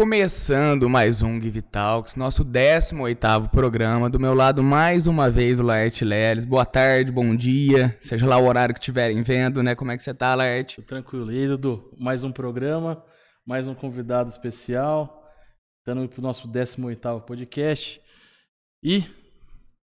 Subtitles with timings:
[0.00, 4.08] Começando mais um Give Talks, nosso 18º programa.
[4.08, 6.46] Do meu lado, mais uma vez, o Laerte Leles.
[6.46, 9.74] Boa tarde, bom dia, seja lá o horário que estiverem vendo, né?
[9.74, 10.80] Como é que você tá, Laerte?
[10.80, 11.30] Tranquilo.
[11.30, 13.04] E aí, Dudu, mais um programa,
[13.46, 15.22] mais um convidado especial.
[15.80, 18.00] Estamos para o nosso 18º podcast.
[18.82, 19.04] E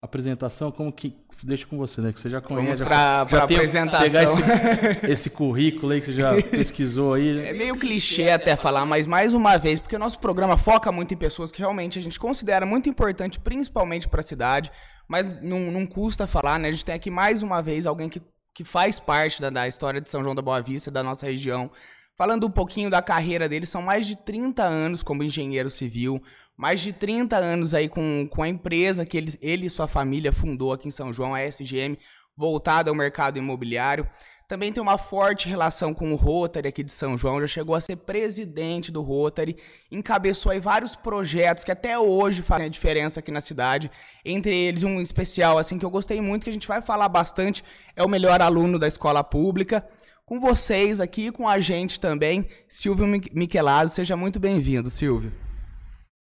[0.03, 2.13] apresentação, como que deixa com você, né?
[2.13, 2.83] Que você já conhece.
[2.83, 4.01] Vamos para a apresentação.
[4.01, 7.39] Pegar esse, esse, currículo aí que você já pesquisou aí.
[7.39, 11.13] É meio clichê até falar, mas mais uma vez, porque o nosso programa foca muito
[11.13, 14.73] em pessoas que realmente a gente considera muito importante, principalmente para a cidade,
[15.07, 16.69] mas não, não custa falar, né?
[16.69, 18.23] A gente tem aqui mais uma vez alguém que,
[18.55, 21.71] que faz parte da, da história de São João da Boa Vista, da nossa região.
[22.17, 26.23] Falando um pouquinho da carreira dele, são mais de 30 anos como engenheiro civil,
[26.61, 30.31] mais de 30 anos aí com, com a empresa que ele, ele e sua família
[30.31, 31.97] fundou aqui em São João, a SGM,
[32.37, 34.07] voltada ao mercado imobiliário.
[34.47, 37.81] Também tem uma forte relação com o Rotary aqui de São João, já chegou a
[37.81, 39.57] ser presidente do Rotary,
[39.91, 43.91] encabeçou aí vários projetos que até hoje fazem a diferença aqui na cidade.
[44.23, 47.65] Entre eles um especial assim que eu gostei muito, que a gente vai falar bastante,
[47.97, 49.83] é o melhor aluno da escola pública.
[50.27, 55.33] Com vocês aqui, com a gente também, Silvio Michelazzo, seja muito bem-vindo, Silvio.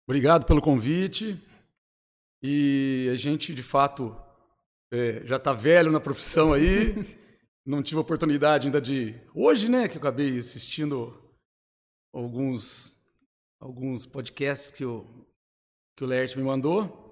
[0.06, 1.40] Obrigado pelo convite.
[2.42, 4.14] E a gente, de fato,
[4.92, 6.94] é, já está velho na profissão aí.
[7.64, 9.14] Não tive oportunidade ainda de.
[9.34, 11.18] Hoje, né, que eu acabei assistindo
[12.12, 12.94] alguns,
[13.58, 15.26] alguns podcasts que o,
[15.96, 17.03] que o Lert me mandou.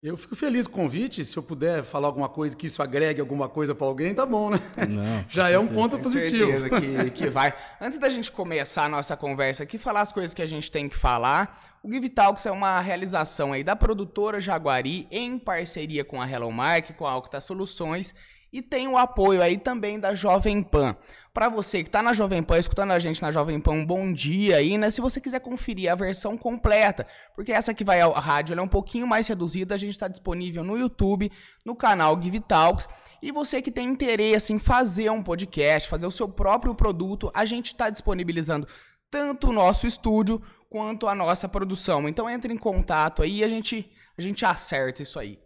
[0.00, 1.24] Eu fico feliz com o convite.
[1.24, 4.50] Se eu puder falar alguma coisa que isso agregue alguma coisa para alguém, tá bom,
[4.50, 4.60] né?
[4.88, 6.46] Não, Já é um ponto positivo.
[6.52, 7.52] certeza que, que vai.
[7.80, 10.88] Antes da gente começar a nossa conversa aqui, falar as coisas que a gente tem
[10.88, 16.22] que falar, o Give Talks é uma realização aí da produtora Jaguari em parceria com
[16.22, 18.14] a Hello Mark, com a Alcta Soluções
[18.52, 20.96] e tem o apoio aí também da Jovem Pan.
[21.32, 24.12] Para você que está na Jovem Pan, escutando a gente na Jovem Pan, um bom
[24.12, 24.90] dia aí, né?
[24.90, 28.66] Se você quiser conferir a versão completa, porque essa que vai ao rádio é um
[28.66, 31.30] pouquinho mais reduzida, a gente está disponível no YouTube,
[31.64, 32.88] no canal Give Talks.
[33.22, 37.44] E você que tem interesse em fazer um podcast, fazer o seu próprio produto, a
[37.44, 38.66] gente está disponibilizando
[39.10, 42.08] tanto o nosso estúdio quanto a nossa produção.
[42.08, 45.38] Então entre em contato aí e a gente, a gente acerta isso aí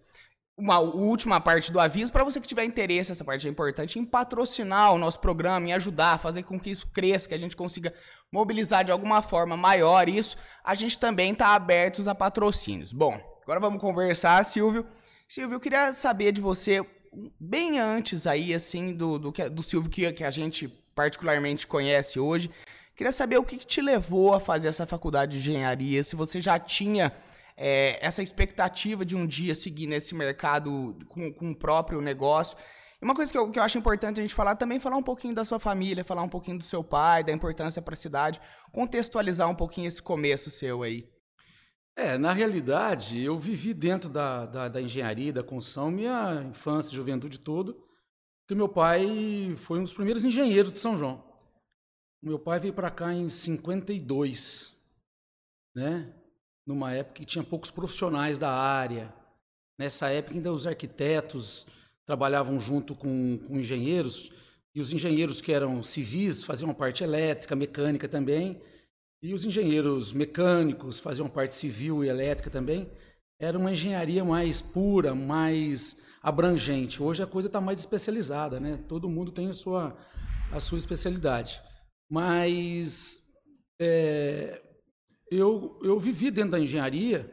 [0.56, 4.04] uma última parte do aviso para você que tiver interesse, essa parte é importante, em
[4.04, 7.92] patrocinar o nosso programa, em ajudar, fazer com que isso cresça, que a gente consiga
[8.30, 12.92] mobilizar de alguma forma maior isso, a gente também está aberto a patrocínios.
[12.92, 14.86] Bom, agora vamos conversar, Silvio.
[15.26, 16.84] Silvio, eu queria saber de você,
[17.40, 22.50] bem antes aí, assim, do, do, do Silvio que, que a gente particularmente conhece hoje,
[22.94, 26.38] queria saber o que, que te levou a fazer essa faculdade de engenharia, se você
[26.38, 27.10] já tinha
[27.56, 32.56] é, essa expectativa de um dia seguir nesse mercado com, com o próprio negócio.
[33.00, 35.02] E uma coisa que eu, que eu acho importante a gente falar também, falar um
[35.02, 38.40] pouquinho da sua família, falar um pouquinho do seu pai, da importância para a cidade,
[38.72, 41.10] contextualizar um pouquinho esse começo seu aí.
[41.96, 47.38] É, na realidade, eu vivi dentro da, da, da engenharia, da construção, minha infância, juventude
[47.38, 47.74] toda,
[48.42, 51.22] porque meu pai foi um dos primeiros engenheiros de São João.
[52.22, 54.80] Meu pai veio para cá em 52,
[55.74, 56.14] né?
[56.66, 59.12] Numa época que tinha poucos profissionais da área.
[59.78, 61.66] Nessa época, ainda os arquitetos
[62.06, 64.30] trabalhavam junto com, com engenheiros,
[64.74, 68.60] e os engenheiros que eram civis faziam parte elétrica, mecânica também,
[69.22, 72.90] e os engenheiros mecânicos faziam parte civil e elétrica também.
[73.38, 77.02] Era uma engenharia mais pura, mais abrangente.
[77.02, 78.78] Hoje a coisa está mais especializada, né?
[78.88, 79.96] Todo mundo tem a sua,
[80.50, 81.62] a sua especialidade.
[82.10, 83.28] Mas
[83.80, 84.60] é,
[85.36, 87.30] eu, eu vivi dentro da engenharia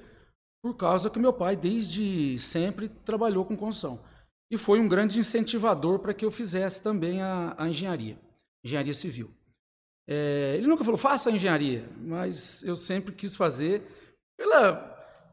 [0.62, 4.00] por causa que meu pai, desde sempre, trabalhou com construção.
[4.52, 8.18] E foi um grande incentivador para que eu fizesse também a, a engenharia,
[8.64, 9.32] engenharia civil.
[10.08, 13.84] É, ele nunca falou, faça a engenharia, mas eu sempre quis fazer
[14.36, 14.74] pela,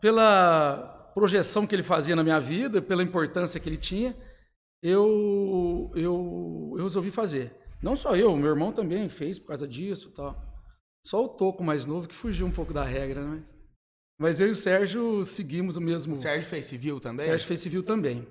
[0.00, 4.14] pela projeção que ele fazia na minha vida, pela importância que ele tinha,
[4.82, 7.52] eu, eu, eu resolvi fazer.
[7.82, 10.55] Não só eu, meu irmão também fez por causa disso tal.
[11.06, 13.44] Só o Toco mais novo que fugiu um pouco da regra, né?
[14.18, 16.14] Mas eu e o Sérgio seguimos o mesmo.
[16.14, 17.24] O Sérgio fez civil também?
[17.24, 18.26] O Sérgio fez civil também.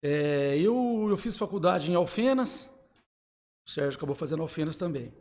[0.00, 2.70] É, eu, eu fiz faculdade em Alfenas,
[3.66, 5.12] o Sérgio acabou fazendo Alfenas também.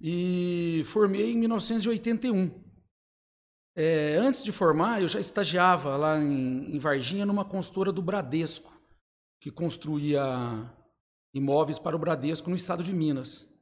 [0.00, 2.64] E formei em 1981.
[3.76, 8.72] É, antes de formar, eu já estagiava lá em, em Varginha numa consultora do Bradesco,
[9.38, 10.22] que construía
[11.34, 13.54] imóveis para o Bradesco no estado de Minas.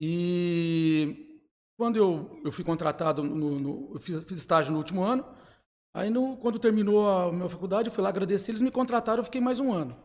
[0.00, 1.33] E
[1.76, 5.24] quando eu, eu fui contratado, no, no eu fiz, fiz, estágio no último ano,
[5.94, 9.24] aí no, quando terminou a minha faculdade, eu fui lá agradecer, eles me contrataram, eu
[9.24, 9.96] fiquei mais um ano.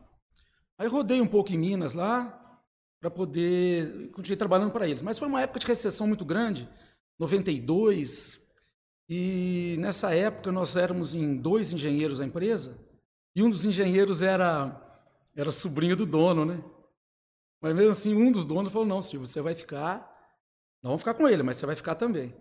[0.78, 2.40] Aí rodei um pouco em Minas lá,
[3.00, 5.02] para poder continuar trabalhando para eles.
[5.02, 6.70] Mas foi uma época de recessão muito grande,
[7.18, 8.48] 92,
[9.10, 12.78] E nessa época nós éramos em dois engenheiros da empresa,
[13.36, 14.86] e um dos engenheiros era
[15.36, 16.64] era sobrinho do dono, né?
[17.62, 20.19] Mas mesmo assim, um dos donos falou: "Não, Silvio, você vai ficar,
[20.82, 22.34] nós vamos ficar com ele, mas você vai ficar também".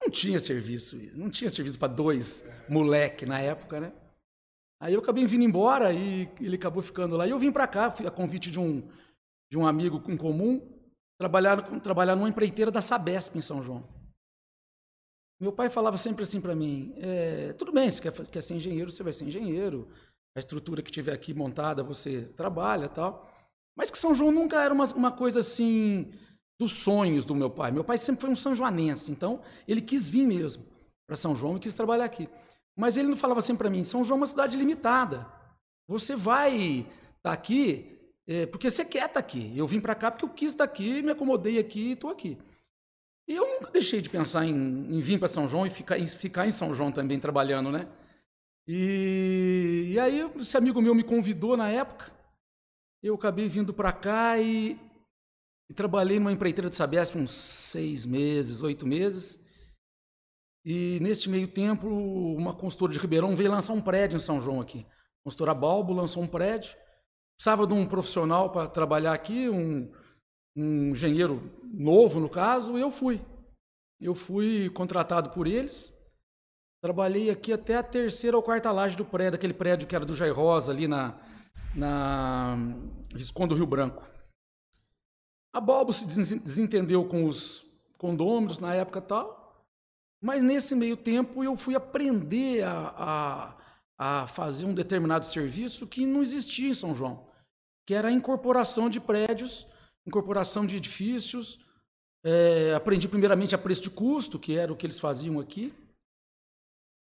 [0.00, 3.92] Não tinha serviço, não tinha serviço para dois moleque na época, né?
[4.80, 7.26] Aí eu acabei vindo embora e ele acabou ficando lá.
[7.26, 8.88] E eu vim para cá, a convite de um,
[9.50, 10.60] de um amigo em comum,
[11.18, 13.84] trabalhar, trabalhar numa empreiteira da Sabesp em São João.
[15.40, 18.90] Meu pai falava sempre assim para mim: é, tudo bem, se quer, quer ser engenheiro,
[18.90, 19.88] você vai ser engenheiro.
[20.36, 23.28] A estrutura que tiver aqui montada, você trabalha tal.
[23.76, 26.12] Mas que São João nunca era uma, uma coisa assim
[26.58, 27.70] dos sonhos do meu pai.
[27.70, 30.64] Meu pai sempre foi um são joanense, então ele quis vir mesmo
[31.06, 32.28] para São João e quis trabalhar aqui.
[32.76, 35.26] Mas ele não falava sempre para mim: São João é uma cidade limitada.
[35.86, 36.86] Você vai estar
[37.22, 39.52] tá aqui é, porque você quer estar tá aqui.
[39.56, 42.10] Eu vim para cá porque eu quis estar tá aqui, me acomodei aqui e estou
[42.10, 42.36] aqui.
[43.26, 46.06] E eu nunca deixei de pensar em, em vir para São João e ficar em,
[46.06, 47.88] ficar em São João também trabalhando, né?
[48.66, 52.12] E, e aí esse amigo meu me convidou na época.
[53.02, 54.78] Eu acabei vindo para cá e,
[55.68, 59.46] e, trabalhei numa empreiteira de Sabesp uns seis meses, oito meses.
[60.64, 64.60] E neste meio tempo, uma consultora de Ribeirão veio lançar um prédio em São João
[64.60, 64.80] aqui.
[64.80, 66.76] A consultora Balbo lançou um prédio.
[67.36, 69.90] Precisava de um profissional para trabalhar aqui, um,
[70.56, 73.20] um engenheiro novo, no caso, e eu fui.
[74.00, 75.94] Eu fui contratado por eles.
[76.82, 80.14] Trabalhei aqui até a terceira ou quarta laje do prédio, aquele prédio que era do
[80.14, 81.18] Jair Rosa, ali na,
[81.74, 82.56] na
[83.14, 84.17] Visconde do Rio Branco.
[85.52, 87.66] A Balbo se desentendeu com os
[87.96, 89.66] condôminos na época tal,
[90.22, 93.56] mas nesse meio tempo eu fui aprender a,
[93.98, 97.28] a, a fazer um determinado serviço que não existia em São João
[97.88, 99.66] que era a incorporação de prédios,
[100.06, 101.58] incorporação de edifícios.
[102.22, 105.72] É, aprendi primeiramente a preço de custo, que era o que eles faziam aqui.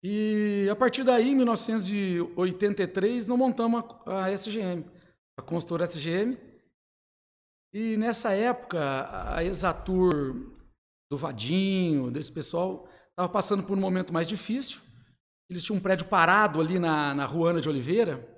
[0.02, 4.84] E a partir daí, em 1983, nós montamos a, a SGM,
[5.38, 6.40] a consultora SGM.
[7.74, 8.80] E nessa época,
[9.36, 10.14] a Exatur
[11.12, 14.82] do Vadinho, desse pessoal, estava passando por um momento mais difícil.
[15.50, 18.30] Eles tinham um prédio parado ali na, na Ruana de Oliveira,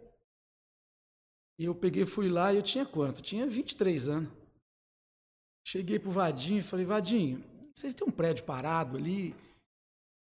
[1.58, 3.22] e eu peguei, fui lá e eu tinha quanto?
[3.22, 4.32] tinha 23 anos.
[5.66, 7.44] Cheguei pro Vadinho e falei, Vadinho,
[7.74, 9.34] vocês têm um prédio parado ali,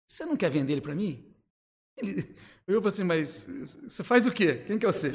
[0.08, 1.34] você não quer vender ele para mim?
[1.96, 2.22] Ele,
[2.66, 3.44] eu falei assim, mas
[3.82, 4.62] você faz o quê?
[4.66, 5.12] Quem que é você?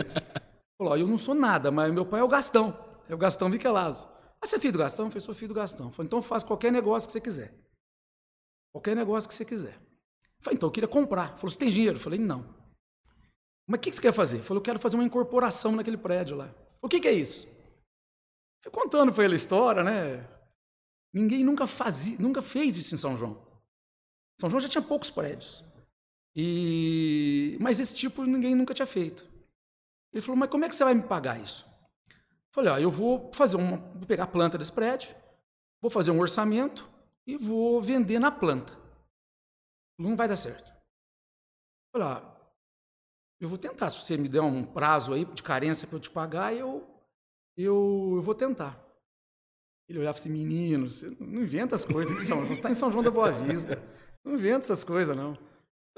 [0.78, 2.78] Falou, eu não sou nada, mas meu pai é o Gastão,
[3.08, 4.08] é o Gastão Viquelazzo.
[4.42, 5.06] Ah, você é filho do Gastão?
[5.06, 5.92] Eu falei, sou filho do Gastão.
[5.92, 7.54] Falei, então faz qualquer negócio que você quiser.
[8.74, 9.80] Qualquer negócio que você quiser.
[10.42, 11.38] Falei, então eu queria comprar.
[11.38, 11.98] Falou, você tem dinheiro?
[11.98, 12.54] Eu falei, não.
[13.66, 14.40] Mas o que você quer fazer?
[14.40, 16.54] Falou, eu quero fazer uma incorporação naquele prédio lá.
[16.82, 17.48] O que, que é isso?
[18.62, 20.28] Fui contando para ele a história, né?
[21.14, 23.42] Ninguém nunca fazia, nunca fez isso em São João.
[24.40, 25.64] São João já tinha poucos prédios.
[26.36, 29.26] E mas esse tipo ninguém nunca tinha feito.
[30.12, 31.66] Ele falou: "Mas como é que você vai me pagar isso?"
[32.54, 35.16] Falei: "Ó, eu vou fazer uma, vou pegar a planta desse prédio,
[35.82, 36.88] vou fazer um orçamento
[37.26, 38.78] e vou vender na planta.
[39.98, 40.72] Não vai dar certo."
[41.92, 42.34] Falei: "Ó,
[43.44, 43.89] eu vou tentar.
[43.89, 46.88] Se você me der um prazo aí de carência para eu te pagar, eu,
[47.58, 48.82] eu, eu vou tentar.
[49.89, 52.46] Ele olhava assim, menino, você não inventa as coisas São.
[52.46, 53.84] Você está em São João da Boa Vista.
[54.24, 55.38] Não inventa essas coisas, não.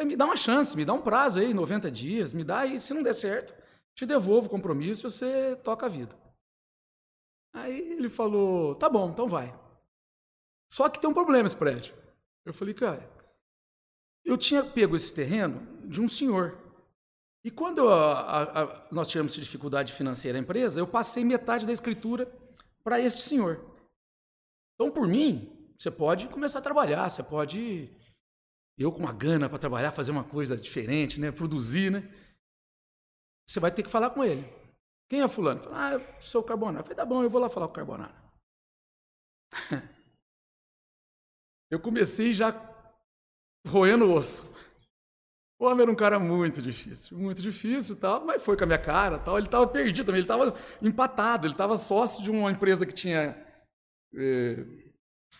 [0.03, 2.93] Me dá uma chance, me dá um prazo aí, 90 dias, me dá aí, se
[2.93, 3.53] não der certo,
[3.93, 6.17] te devolvo o compromisso e você toca a vida.
[7.55, 9.57] Aí ele falou, tá bom, então vai.
[10.69, 11.95] Só que tem um problema esse prédio.
[12.45, 13.09] Eu falei, cara,
[14.23, 16.57] eu tinha pego esse terreno de um senhor
[17.45, 22.25] e quando a, a, nós tivemos dificuldade financeira na empresa, eu passei metade da escritura
[22.83, 23.63] para este senhor.
[24.73, 27.95] Então, por mim, você pode começar a trabalhar, você pode.
[28.75, 31.31] Eu, com uma gana para trabalhar, fazer uma coisa diferente, né?
[31.31, 32.11] produzir, né?
[33.47, 34.43] Você vai ter que falar com ele.
[35.09, 35.61] Quem é Fulano?
[35.61, 36.79] Fala, ah, eu sou o Carbonara.
[36.79, 38.15] Eu falei, tá bom, eu vou lá falar com o Carbonara.
[41.71, 42.53] eu comecei já
[43.67, 44.55] roendo o osso.
[45.57, 48.79] O homem era um cara muito difícil, muito difícil tal, mas foi com a minha
[48.79, 49.37] cara tal.
[49.37, 53.37] Ele estava perdido também, ele estava empatado, ele estava sócio de uma empresa que tinha.
[54.13, 54.65] Eh,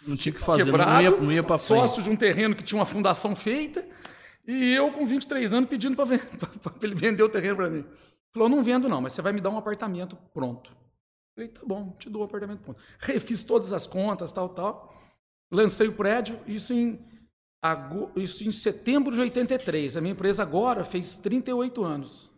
[0.07, 2.63] não tinha que fazer, quebrado, não ia, não ia para Sócio de um terreno que
[2.63, 3.86] tinha uma fundação feita,
[4.45, 6.05] e eu com 23 anos pedindo para
[6.84, 7.86] ele vender o terreno para mim.
[8.36, 10.75] Falou: não vendo não, mas você vai me dar um apartamento pronto.
[11.34, 12.84] Falei: tá bom, te dou um apartamento pronto.
[13.00, 14.94] Refiz todas as contas, tal, tal.
[15.50, 17.00] Lancei o prédio, isso em
[18.15, 19.98] isso em setembro de 83.
[19.98, 22.32] A minha empresa agora fez 38 anos.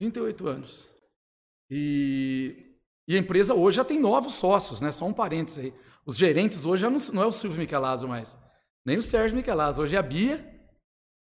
[0.00, 0.88] 38 anos.
[1.70, 2.74] E,
[3.06, 4.90] e a empresa hoje já tem novos sócios, né?
[4.90, 5.74] Só um parênteses aí.
[6.04, 8.36] Os gerentes hoje já não, não é o Silvio Michelazzo mais.
[8.84, 9.78] Nem o Sérgio Michelaz.
[9.78, 10.51] Hoje é a Bia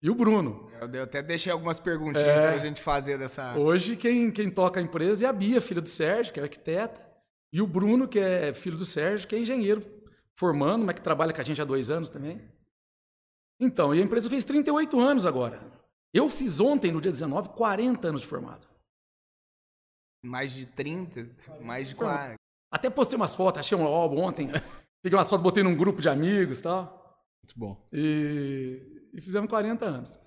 [0.02, 0.69] e o Bruno.
[0.81, 3.57] Eu, eu até deixei algumas perguntinhas é, pra gente fazer dessa.
[3.59, 7.07] Hoje quem, quem toca a empresa é a Bia, filha do Sérgio, que é arquiteta.
[7.52, 9.83] E o Bruno, que é filho do Sérgio, que é engenheiro
[10.37, 12.40] formando, mas que trabalha com a gente há dois anos também.
[13.61, 15.61] Então, e a empresa fez 38 anos agora.
[16.14, 18.69] Eu fiz ontem, no dia 19, 40 anos de formado.
[20.23, 21.28] Mais de 30,
[21.61, 22.37] mais de 40.
[22.71, 24.49] Até postei umas fotos, achei um álbum ontem.
[25.02, 27.25] Peguei umas fotos, botei num grupo de amigos e tal.
[27.43, 27.88] Muito bom.
[27.93, 30.19] E, e fizemos 40 anos.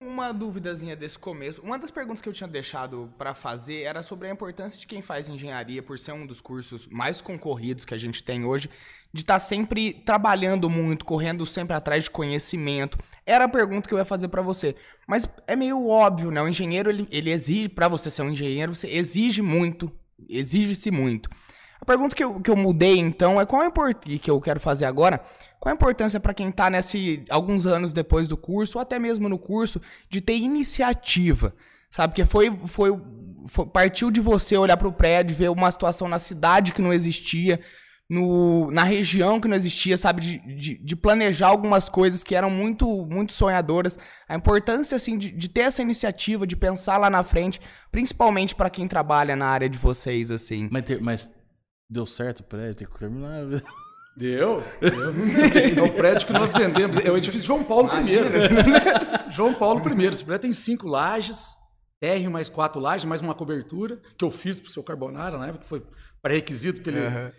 [0.00, 1.60] Uma duvidazinha desse começo.
[1.60, 5.02] Uma das perguntas que eu tinha deixado para fazer era sobre a importância de quem
[5.02, 8.70] faz engenharia, por ser um dos cursos mais concorridos que a gente tem hoje,
[9.12, 12.96] de estar tá sempre trabalhando muito, correndo sempre atrás de conhecimento.
[13.26, 14.76] Era a pergunta que eu ia fazer para você.
[15.04, 16.40] Mas é meio óbvio, né?
[16.40, 19.90] O engenheiro, ele, ele exige, para você ser um engenheiro, você exige muito,
[20.28, 21.28] exige-se muito.
[21.88, 24.84] Pergunta que eu, que eu mudei, então, é qual a importância que eu quero fazer
[24.84, 25.22] agora,
[25.58, 29.26] qual a importância para quem está nesse alguns anos depois do curso, ou até mesmo
[29.26, 29.80] no curso,
[30.10, 31.54] de ter iniciativa,
[31.90, 32.12] sabe?
[32.12, 32.94] Porque foi, foi,
[33.46, 36.92] foi partiu de você olhar para o prédio, ver uma situação na cidade que não
[36.92, 37.58] existia,
[38.06, 40.20] no, na região que não existia, sabe?
[40.20, 43.98] De, de, de, planejar algumas coisas que eram muito, muito sonhadoras.
[44.28, 47.58] A importância, assim, de, de ter essa iniciativa, de pensar lá na frente,
[47.90, 50.68] principalmente para quem trabalha na área de vocês, assim.
[50.70, 51.37] Mas, mas
[51.90, 53.46] Deu certo o prédio, tem que terminar.
[53.46, 53.60] Deu.
[54.18, 54.62] Deu.
[55.78, 56.98] É o prédio que nós vendemos.
[56.98, 59.30] É o edifício João Paulo I.
[59.32, 60.06] João Paulo I.
[60.06, 61.54] Esse prédio tem cinco lajes,
[62.02, 65.62] R mais quatro lajes, mais uma cobertura, que eu fiz pro seu Carbonara na época,
[65.62, 65.82] que foi
[66.20, 67.00] pré-requisito que ele.
[67.00, 67.30] Uhum.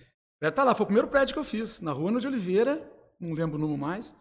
[0.41, 2.81] É, tá lá, foi o primeiro prédio que eu fiz, na rua de Oliveira,
[3.19, 4.15] não lembro o número mais.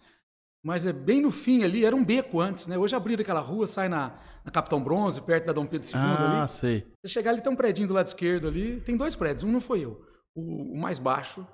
[0.63, 2.77] Mas é bem no fim ali, era um beco antes, né?
[2.77, 6.15] Hoje abriram aquela rua, sai na, na Capitão Bronze, perto da Dom Pedro II ah,
[6.17, 6.37] ali.
[6.43, 6.87] Ah, sei.
[7.01, 9.61] Você chegar ali, tem um prédio do lado esquerdo ali, tem dois prédios, um não
[9.61, 10.08] foi eu
[10.39, 11.47] o, o mais baixo,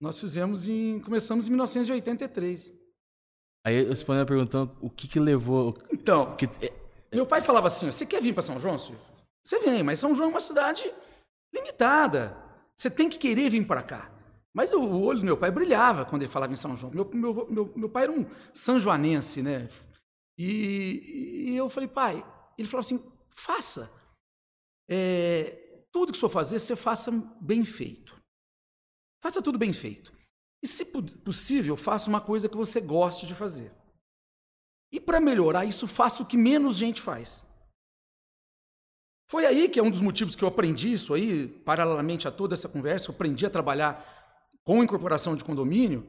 [0.00, 1.00] nós fizemos em.
[1.00, 2.72] Começamos em 1983.
[3.66, 5.76] Aí eu respondi perguntando o que, que levou.
[5.92, 6.46] Então, que...
[6.64, 6.72] É,
[7.12, 9.00] meu pai falava assim: você quer vir para São João, senhor?
[9.44, 10.92] Você vem, mas São João é uma cidade
[11.52, 12.36] limitada.
[12.76, 14.10] Você tem que querer vir para cá.
[14.54, 16.92] Mas o olho do meu pai brilhava quando ele falava em São João.
[16.92, 19.68] Meu, meu, meu, meu pai era um sanjoanense, né?
[20.38, 22.24] E, e eu falei, pai,
[22.56, 23.02] ele falou assim:
[23.34, 23.90] faça.
[24.88, 28.17] É, tudo que o senhor fazer, você faça bem feito.
[29.20, 30.12] Faça tudo bem feito.
[30.62, 33.72] E, se possível, faça uma coisa que você goste de fazer.
[34.92, 37.44] E para melhorar isso, faça o que menos gente faz.
[39.30, 42.54] Foi aí que é um dos motivos que eu aprendi isso aí, paralelamente a toda
[42.54, 44.02] essa conversa, eu aprendi a trabalhar
[44.64, 46.08] com incorporação de condomínio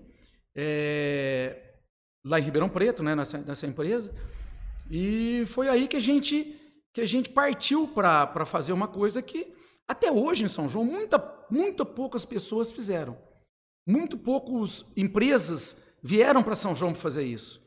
[0.56, 1.76] é,
[2.26, 4.16] lá em Ribeirão Preto, né, nessa, nessa empresa.
[4.90, 6.56] E foi aí que a gente
[6.92, 9.54] que a gente partiu para fazer uma coisa que
[9.90, 11.18] até hoje em São João, muita,
[11.50, 13.18] muito poucas pessoas fizeram.
[13.88, 17.60] Muito poucas empresas vieram para São João para fazer isso.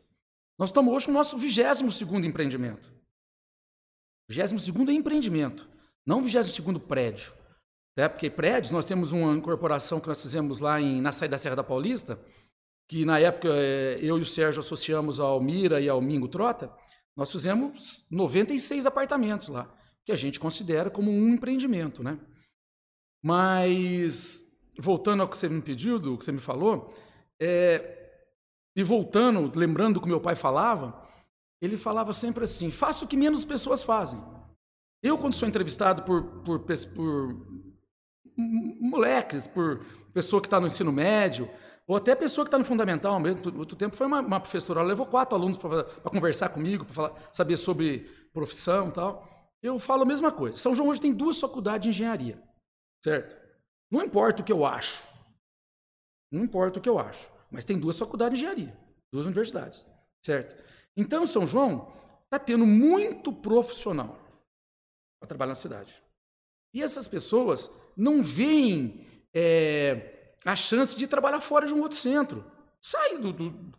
[0.56, 2.92] Nós estamos hoje no nosso 22 empreendimento.
[4.30, 5.68] 22 é empreendimento,
[6.06, 7.34] não 22 prédio.
[7.96, 11.38] Até porque prédios, nós temos uma incorporação que nós fizemos lá em, na saída da
[11.38, 12.20] Serra da Paulista,
[12.88, 16.72] que na época eh, eu e o Sérgio associamos ao Mira e ao Mingo Trota,
[17.16, 22.18] nós fizemos 96 apartamentos lá que a gente considera como um empreendimento, né?
[23.22, 26.92] Mas voltando ao que você me pediu, do que você me falou,
[27.40, 27.98] é,
[28.74, 31.06] e voltando, lembrando do que meu pai falava,
[31.60, 34.22] ele falava sempre assim: faça o que menos pessoas fazem.
[35.02, 37.46] Eu, quando sou entrevistado por, por, por
[38.80, 41.48] moleques, por pessoa que está no ensino médio,
[41.86, 44.88] ou até pessoa que está no fundamental mesmo, outro tempo foi uma, uma professora, ela
[44.88, 49.31] levou quatro alunos para conversar comigo, para saber sobre profissão e tal
[49.62, 50.58] eu falo a mesma coisa.
[50.58, 52.42] São João hoje tem duas faculdades de engenharia,
[53.04, 53.40] certo?
[53.90, 55.06] Não importa o que eu acho.
[56.30, 57.30] Não importa o que eu acho.
[57.50, 58.76] Mas tem duas faculdades de engenharia,
[59.12, 59.86] duas universidades,
[60.24, 60.60] certo?
[60.96, 61.92] Então, São João
[62.24, 64.18] está tendo muito profissional
[65.20, 66.02] para trabalhar na cidade.
[66.74, 72.44] E essas pessoas não veem é, a chance de trabalhar fora de um outro centro.
[72.80, 73.72] Sai do, do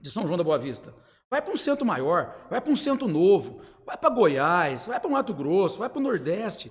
[0.00, 0.94] de São João da Boa Vista.
[1.30, 5.10] Vai para um centro maior, vai para um centro novo, vai para Goiás, vai para
[5.10, 6.70] Mato Grosso, vai para o Nordeste.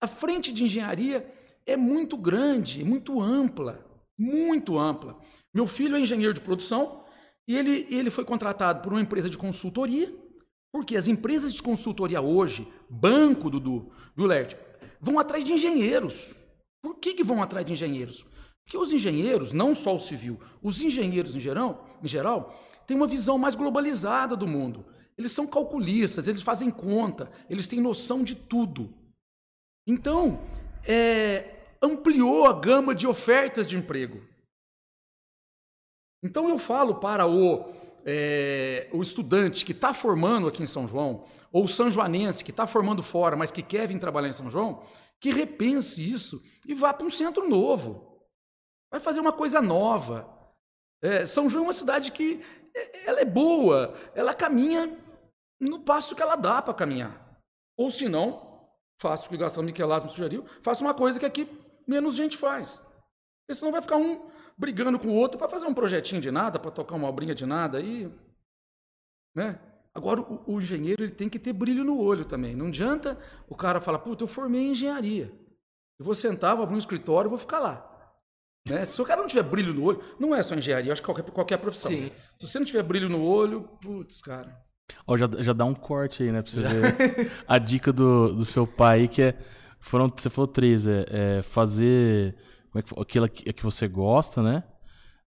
[0.00, 1.28] A frente de engenharia
[1.66, 3.84] é muito grande, muito ampla,
[4.18, 5.18] muito ampla.
[5.52, 7.04] Meu filho é engenheiro de produção
[7.46, 10.14] e ele, ele foi contratado por uma empresa de consultoria,
[10.72, 14.54] porque as empresas de consultoria hoje, banco, Dudu, viu, Lert,
[15.00, 16.46] vão atrás de engenheiros.
[16.82, 18.26] Por que, que vão atrás de engenheiros?
[18.64, 22.54] Porque os engenheiros, não só o civil, os engenheiros em geral, em geral
[22.88, 24.86] têm uma visão mais globalizada do mundo.
[25.16, 28.94] Eles são calculistas, eles fazem conta, eles têm noção de tudo.
[29.86, 30.40] Então,
[30.86, 34.26] é, ampliou a gama de ofertas de emprego.
[36.22, 37.72] Então eu falo para o,
[38.06, 42.66] é, o estudante que está formando aqui em São João, ou o sanjoanense que está
[42.66, 44.82] formando fora, mas que quer vir trabalhar em São João,
[45.20, 48.18] que repense isso e vá para um centro novo.
[48.90, 50.37] Vai fazer uma coisa nova.
[51.02, 52.40] É, São João é uma cidade que
[52.74, 54.96] é, ela é boa, ela caminha
[55.60, 57.40] no passo que ela dá para caminhar.
[57.76, 58.68] Ou se não,
[59.00, 61.48] faça o que o Gastão Michelas me sugeriu, faça uma coisa que aqui
[61.86, 62.78] menos gente faz.
[63.46, 66.58] Porque senão vai ficar um brigando com o outro para fazer um projetinho de nada,
[66.58, 68.12] para tocar uma obrinha de nada aí.
[69.34, 69.58] Né?
[69.94, 72.56] Agora, o, o, engenheiro ele tem que ter brilho no olho também.
[72.56, 75.32] Não adianta o cara falar, puta, eu formei em engenharia.
[75.98, 77.87] Eu vou sentar, vou abrir um escritório vou ficar lá.
[78.68, 78.84] Né?
[78.84, 81.30] Se o cara não tiver brilho no olho, não é só engenharia, acho que qualquer,
[81.30, 81.90] qualquer profissão.
[81.90, 82.10] Sim.
[82.38, 84.56] Se você não tiver brilho no olho, putz, cara.
[85.06, 86.42] Ó, já, já dá um corte aí, né?
[86.42, 89.38] Pra você ver a dica do, do seu pai, que é.
[89.80, 92.34] Foram, você falou três, é, é fazer
[92.70, 94.64] como é que, aquilo que, que você gosta, né?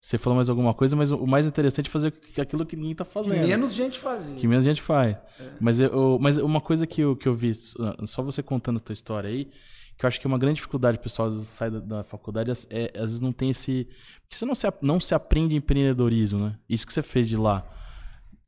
[0.00, 3.04] Você falou mais alguma coisa, mas o mais interessante é fazer aquilo que ninguém tá
[3.04, 3.34] fazendo.
[3.34, 4.36] Que menos gente fazia.
[4.36, 5.16] Que menos gente faz.
[5.40, 5.50] É.
[5.60, 8.92] Mas, eu, mas uma coisa que eu, que eu vi, só você contando a tua
[8.92, 9.50] história aí,
[9.98, 12.52] que eu acho que é uma grande dificuldade, pessoal, às vezes sai da, da faculdade,
[12.70, 13.88] é, às vezes não tem esse.
[14.22, 16.58] Porque você não se, não se aprende empreendedorismo, né?
[16.68, 17.68] Isso que você fez de lá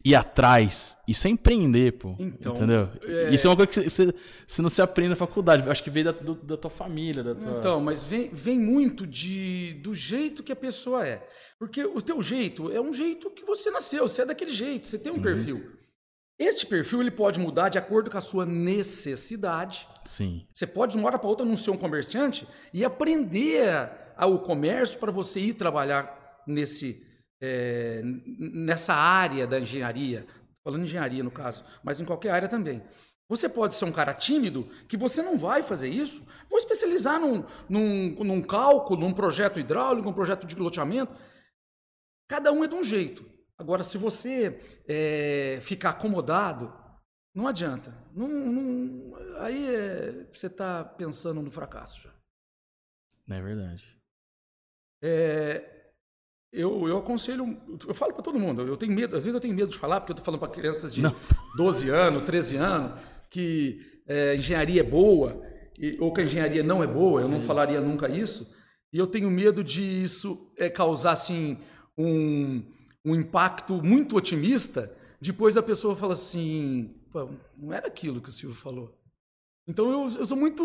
[0.04, 0.96] ir atrás.
[1.08, 2.14] Isso é empreender, pô.
[2.20, 2.88] Então, entendeu?
[3.02, 3.34] É...
[3.34, 4.14] Isso é uma coisa que você,
[4.46, 5.68] você, não se aprende na faculdade.
[5.68, 7.24] Acho que veio da, do, da tua família.
[7.24, 7.58] Da tua...
[7.58, 11.26] Então, mas vem, vem muito de, do jeito que a pessoa é.
[11.58, 14.08] Porque o teu jeito é um jeito que você nasceu.
[14.08, 14.86] Você é daquele jeito.
[14.86, 15.22] Você tem um uhum.
[15.22, 15.79] perfil.
[16.40, 19.86] Este perfil ele pode mudar de acordo com a sua necessidade.
[20.06, 20.46] Sim.
[20.50, 24.98] Você pode, de uma hora para outra, não ser um comerciante e aprender o comércio
[24.98, 27.06] para você ir trabalhar nesse
[27.42, 28.02] é,
[28.38, 30.26] nessa área da engenharia,
[30.64, 32.82] falando engenharia no caso, mas em qualquer área também.
[33.28, 36.26] Você pode ser um cara tímido que você não vai fazer isso.
[36.48, 41.14] Vou especializar num, num, num cálculo, num projeto hidráulico, num projeto de loteamento.
[42.28, 43.29] Cada um é de um jeito.
[43.60, 46.72] Agora, se você é, ficar acomodado,
[47.34, 47.94] não adianta.
[48.14, 52.10] Não, não, aí é, você está pensando no fracasso já.
[53.26, 53.84] Não é verdade.
[55.02, 55.92] É,
[56.50, 59.54] eu, eu aconselho, eu falo para todo mundo, eu tenho medo, às vezes eu tenho
[59.54, 61.14] medo de falar, porque eu estou falando para crianças de Não.
[61.54, 65.42] 12 anos, 13 anos, que é, engenharia é boa,
[65.78, 67.34] e, ou que a engenharia não é boa, eu Sim.
[67.34, 68.56] não falaria nunca isso,
[68.90, 71.58] e eu tenho medo de isso é, causar assim,
[71.96, 72.64] um,
[73.04, 76.94] um impacto muito otimista, depois a pessoa fala assim,
[77.56, 78.96] não era aquilo que o Silvio falou.
[79.66, 80.64] Então eu, eu sou muito,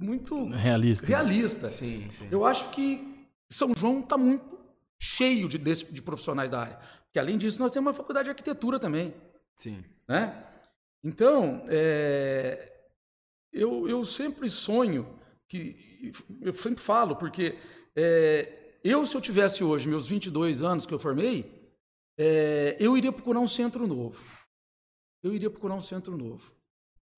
[0.00, 1.06] muito realista.
[1.06, 1.68] realista.
[1.68, 2.28] Sim, sim.
[2.30, 4.58] Eu acho que São João está muito
[5.00, 6.78] cheio de, de, de profissionais da área.
[7.04, 9.14] Porque, além disso, nós temos uma faculdade de arquitetura também.
[9.56, 9.84] Sim.
[10.06, 10.44] Né?
[11.04, 12.72] Então, é,
[13.52, 17.56] eu, eu sempre sonho, que eu sempre falo, porque
[17.94, 21.72] é, eu, se eu tivesse hoje meus 22 anos que eu formei,
[22.18, 24.24] é, eu iria procurar um centro novo.
[25.22, 26.52] Eu iria procurar um centro novo.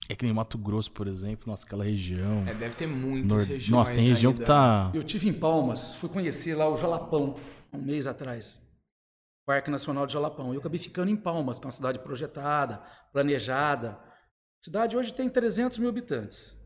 [0.08, 2.46] É que nem Mato Grosso, por exemplo, nossa, aquela região.
[2.46, 3.44] É, deve ter muitas Nord...
[3.44, 3.70] regiões.
[3.70, 4.42] Nossa, tem região ainda.
[4.42, 4.90] que tá.
[4.94, 7.36] Eu tive em Palmas, fui conhecer lá o Jalapão
[7.72, 8.60] um mês atrás,
[9.46, 10.52] Parque Nacional de Jalapão.
[10.52, 13.90] Eu acabei ficando em Palmas, que é uma cidade projetada, planejada.
[13.90, 16.58] A cidade hoje tem 300 mil habitantes.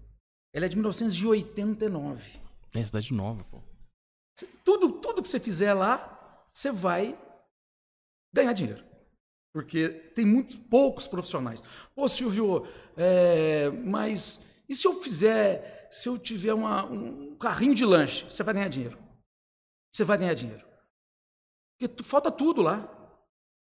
[0.52, 2.40] Ela é de 1989.
[2.74, 3.62] É cidade nova, pô.
[4.64, 7.18] Tudo, tudo que você fizer lá, você vai
[8.32, 8.84] ganhar dinheiro.
[9.52, 11.62] Porque tem muito poucos profissionais.
[11.94, 12.66] Pô, Silvio,
[12.96, 18.42] é, mas e se eu fizer, se eu tiver uma, um carrinho de lanche, você
[18.42, 18.98] vai ganhar dinheiro.
[19.92, 20.64] Você vai ganhar dinheiro.
[21.78, 22.90] Porque falta tudo lá.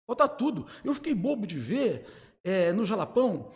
[0.06, 0.66] Falta tudo.
[0.84, 2.06] Eu fiquei bobo de ver
[2.44, 3.50] é, no Jalapão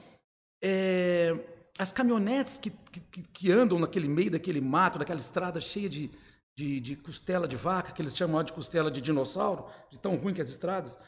[0.62, 1.32] é,
[1.78, 6.10] as caminhonetes que, que, que, andam naquele meio daquele mato, daquela estrada cheia de,
[6.58, 10.34] de, de, costela de vaca, que eles chamam de costela de dinossauro, de tão ruim
[10.34, 10.98] que as estradas.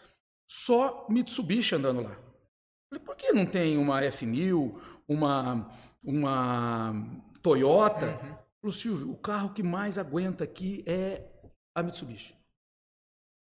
[0.48, 2.16] Só Mitsubishi andando lá.
[2.88, 5.68] Falei, por que não tem uma F1000, uma,
[6.04, 6.94] uma
[7.42, 8.06] Toyota?
[8.06, 8.38] Uhum.
[8.60, 11.28] Falei, Silvio, o carro que mais aguenta aqui é
[11.74, 12.36] a Mitsubishi.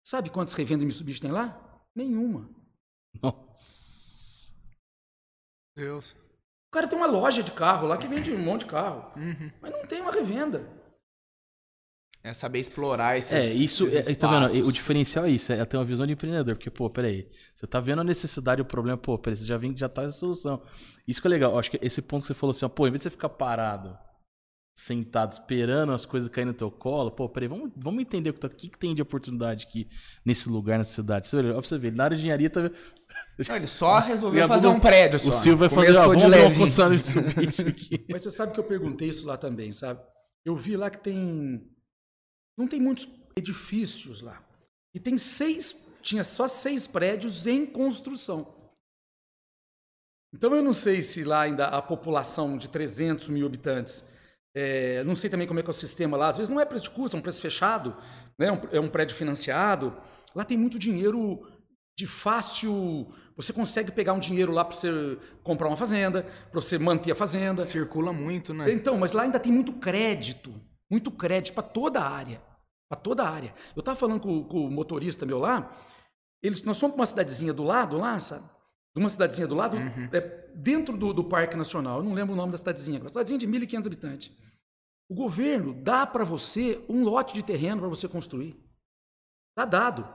[0.05, 1.59] Sabe quantas revendas Mitsubishi tem lá?
[1.95, 2.47] Nenhuma.
[3.19, 4.53] Nossa.
[5.75, 6.11] Deus.
[6.11, 9.51] O cara tem uma loja de carro lá que vende um monte de carro, uhum.
[9.59, 10.76] mas não tem uma revenda.
[12.27, 14.67] É saber explorar esses É, isso, esses é, tá vendo?
[14.67, 17.79] O diferencial é isso, é ter uma visão de empreendedor, porque, pô, peraí, você tá
[17.79, 20.61] vendo a necessidade e o problema, pô, peraí, você já vem, já tá a solução.
[21.07, 22.91] Isso que é legal, acho que esse ponto que você falou assim, ó, pô, em
[22.91, 23.97] vez de você ficar parado
[24.77, 28.39] sentado esperando as coisas caírem no teu colo, pô, peraí, vamos, vamos entender o que,
[28.39, 29.87] tá, que, que tem de oportunidade aqui
[30.23, 31.27] nesse lugar, nessa cidade.
[31.27, 32.61] Você, olha pra você ver, na área de engenharia tá.
[32.61, 35.29] Não, ele só resolveu fazer um prédio só.
[35.29, 36.63] O Silvio vai fazer ó, de leve.
[36.63, 38.05] aqui.
[38.11, 39.99] Mas você sabe que eu perguntei isso lá também, sabe?
[40.45, 41.67] Eu vi lá que tem
[42.57, 44.43] não tem muitos edifícios lá.
[44.93, 48.55] e tem seis, tinha só seis prédios em construção.
[50.33, 54.03] Então eu não sei se lá ainda a população de 300 mil habitantes,
[54.55, 56.65] é, não sei também como é que é o sistema lá, às vezes não é
[56.65, 57.95] preço de custo, é um preço fechado,
[58.39, 59.95] né, é um prédio financiado.
[60.33, 61.47] Lá tem muito dinheiro
[61.97, 63.07] de fácil.
[63.35, 67.15] Você consegue pegar um dinheiro lá para você comprar uma fazenda, para você manter a
[67.15, 67.63] fazenda.
[67.63, 68.71] Circula muito, né?
[68.71, 70.53] Então, mas lá ainda tem muito crédito,
[70.89, 72.41] muito crédito para toda a área,
[72.89, 73.53] para toda a área.
[73.75, 75.71] Eu estava falando com, com, o motorista meu lá.
[76.41, 78.49] Eles, nós fomos para uma cidadezinha do lado lá, sabe?
[78.95, 80.09] De uma cidadezinha do lado, uhum.
[80.11, 81.97] é, dentro do, do, Parque Nacional.
[81.97, 84.31] Eu não lembro o nome da cidadezinha, uma cidadezinha de 1.500 habitantes.
[85.09, 88.55] O governo dá para você um lote de terreno para você construir.
[89.51, 90.07] Está dado.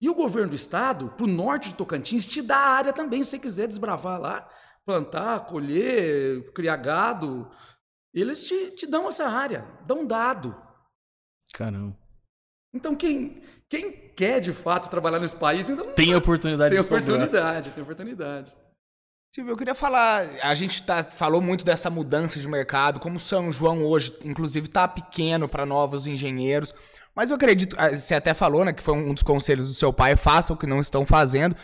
[0.00, 3.22] E o governo do estado, para o norte de Tocantins, te dá a área também,
[3.22, 4.48] se você quiser desbravar lá,
[4.84, 7.50] plantar, colher, criar gado.
[8.14, 10.56] Eles te, te dão essa área, dão dado.
[11.52, 11.96] Caramba.
[12.72, 16.74] Então, quem, quem quer de fato trabalhar nesse país ainda não tem oportunidade.
[16.74, 18.52] Tem oportunidade, tem oportunidade.
[19.34, 23.52] Silvio, eu queria falar, a gente tá, falou muito dessa mudança de mercado, como São
[23.52, 26.74] João hoje, inclusive, está pequeno para novos engenheiros.
[27.14, 29.92] Mas eu acredito, ah, você até falou, né, que foi um dos conselhos do seu
[29.92, 31.54] pai, faça o que não estão fazendo.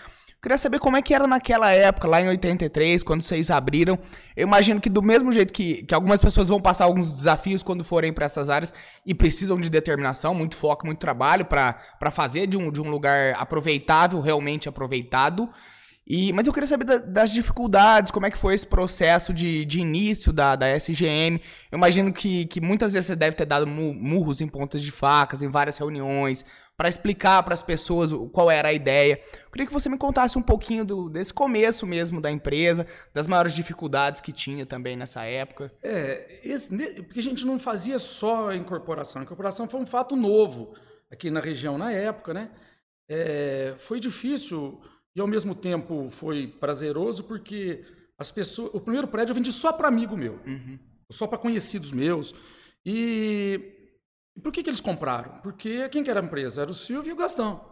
[0.46, 3.98] Queria saber como é que era naquela época, lá em 83, quando vocês abriram.
[4.37, 7.82] Eu imagino que do mesmo jeito que, que algumas pessoas vão passar alguns desafios quando
[7.82, 8.72] forem para essas áreas
[9.04, 13.35] e precisam de determinação, muito foco, muito trabalho para fazer de um, de um lugar
[13.37, 15.50] aproveitável, realmente aproveitado.
[16.07, 19.64] E, mas eu queria saber da, das dificuldades, como é que foi esse processo de,
[19.64, 21.40] de início da, da SGM.
[21.71, 25.42] Eu imagino que, que muitas vezes você deve ter dado murros em pontas de facas,
[25.42, 26.45] em várias reuniões,
[26.77, 29.21] para explicar para as pessoas qual era a ideia.
[29.45, 33.27] Eu queria que você me contasse um pouquinho do, desse começo mesmo da empresa, das
[33.27, 35.73] maiores dificuldades que tinha também nessa época.
[35.83, 39.23] É, esse, porque a gente não fazia só a incorporação.
[39.23, 40.73] A incorporação foi um fato novo
[41.11, 42.51] aqui na região na época, né?
[43.09, 44.81] É, foi difícil
[45.16, 47.83] e ao mesmo tempo foi prazeroso porque
[48.18, 48.74] as pessoas.
[48.74, 50.79] O primeiro prédio eu vendi só para amigo meu, uhum.
[51.11, 52.35] só para conhecidos meus.
[52.85, 53.98] E,
[54.37, 55.40] e por que, que eles compraram?
[55.40, 56.61] Porque quem que era a empresa?
[56.61, 57.64] Era o Silvio e o Gastão.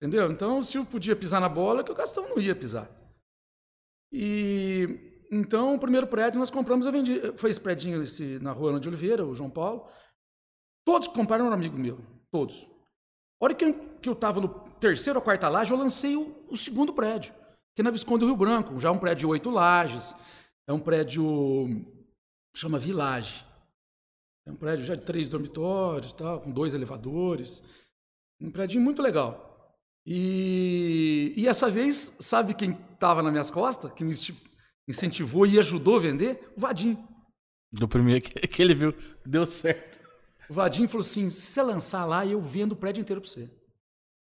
[0.00, 0.30] Entendeu?
[0.30, 2.88] Então o Silvio podia pisar na bola que o Gastão não ia pisar.
[4.12, 7.36] E então o primeiro prédio nós compramos, eu vendi.
[7.36, 9.88] Foi esse prédio esse, na rua Ana de Oliveira, o João Paulo.
[10.84, 11.98] Todos que compraram eram amigo meu.
[12.30, 12.68] Todos.
[13.40, 16.92] A hora que eu estava no terceiro ou quarta laje, eu lancei o, o, segundo
[16.92, 17.32] prédio,
[17.74, 18.78] que é na Visconde do Rio Branco.
[18.78, 20.14] Já é um prédio de oito lajes.
[20.66, 21.84] É um prédio.
[22.54, 23.44] chama Village.
[24.46, 27.62] É um prédio já de três dormitórios, tal, com dois elevadores.
[28.40, 29.76] Um prédio muito legal.
[30.04, 34.12] E, e essa vez, sabe quem estava nas minhas costas, que me
[34.88, 36.52] incentivou e ajudou a vender?
[36.56, 36.98] O Vadim.
[37.70, 40.00] Do primeiro que, que ele viu, deu certo.
[40.50, 43.50] O Vadinho falou assim: se você lançar lá, eu vendo o prédio inteiro para você.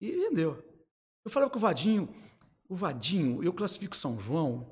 [0.00, 0.62] E vendeu.
[1.24, 2.08] Eu falava com o Vadinho,
[2.68, 4.66] o Vadinho, eu classifico São João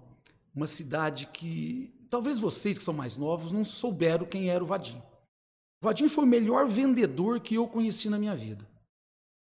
[0.54, 5.02] uma cidade que talvez vocês que são mais novos não souberam quem era o Vadinho.
[5.82, 8.66] O Vadinho foi o melhor vendedor que eu conheci na minha vida.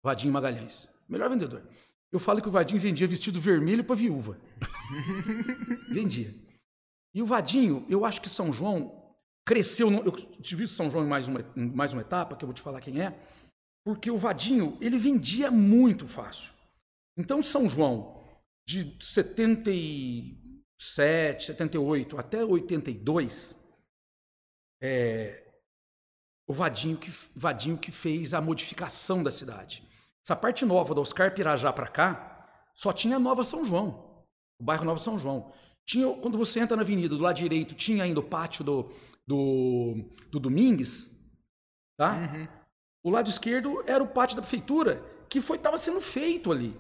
[0.03, 1.63] Vadinho Magalhães, melhor vendedor.
[2.11, 4.37] Eu falo que o Vadinho vendia vestido vermelho para viúva.
[5.89, 6.35] vendia.
[7.13, 9.89] E o Vadinho, eu acho que São João cresceu.
[9.89, 12.53] No, eu tive São João em mais, uma, em mais uma etapa, que eu vou
[12.53, 13.17] te falar quem é,
[13.83, 16.53] porque o Vadinho ele vendia muito fácil.
[17.17, 18.21] Então, São João,
[18.65, 23.59] de 77, 78 até 82,
[24.81, 25.43] é,
[26.47, 29.87] o Vadinho que, Vadinho que fez a modificação da cidade.
[30.23, 34.23] Essa parte nova do Oscar Pirajá para cá, só tinha Nova São João,
[34.59, 35.51] o bairro Nova São João.
[35.85, 38.91] Tinha, quando você entra na avenida, do lado direito, tinha ainda o pátio do,
[39.25, 39.95] do,
[40.29, 41.19] do Domingues,
[41.97, 42.13] tá?
[42.13, 42.60] Uhum.
[43.03, 46.77] O lado esquerdo era o pátio da prefeitura, que foi estava sendo feito ali.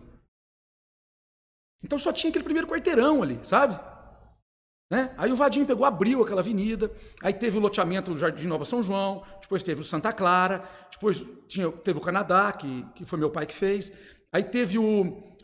[1.83, 3.79] Então só tinha aquele primeiro quarteirão ali, sabe?
[4.91, 5.13] Né?
[5.17, 6.91] Aí o Vadinho pegou, abriu aquela avenida,
[7.23, 11.25] aí teve o loteamento do Jardim Nova São João, depois teve o Santa Clara, depois
[11.47, 13.91] tinha, teve o Canadá, que, que foi meu pai que fez,
[14.33, 14.83] aí teve o,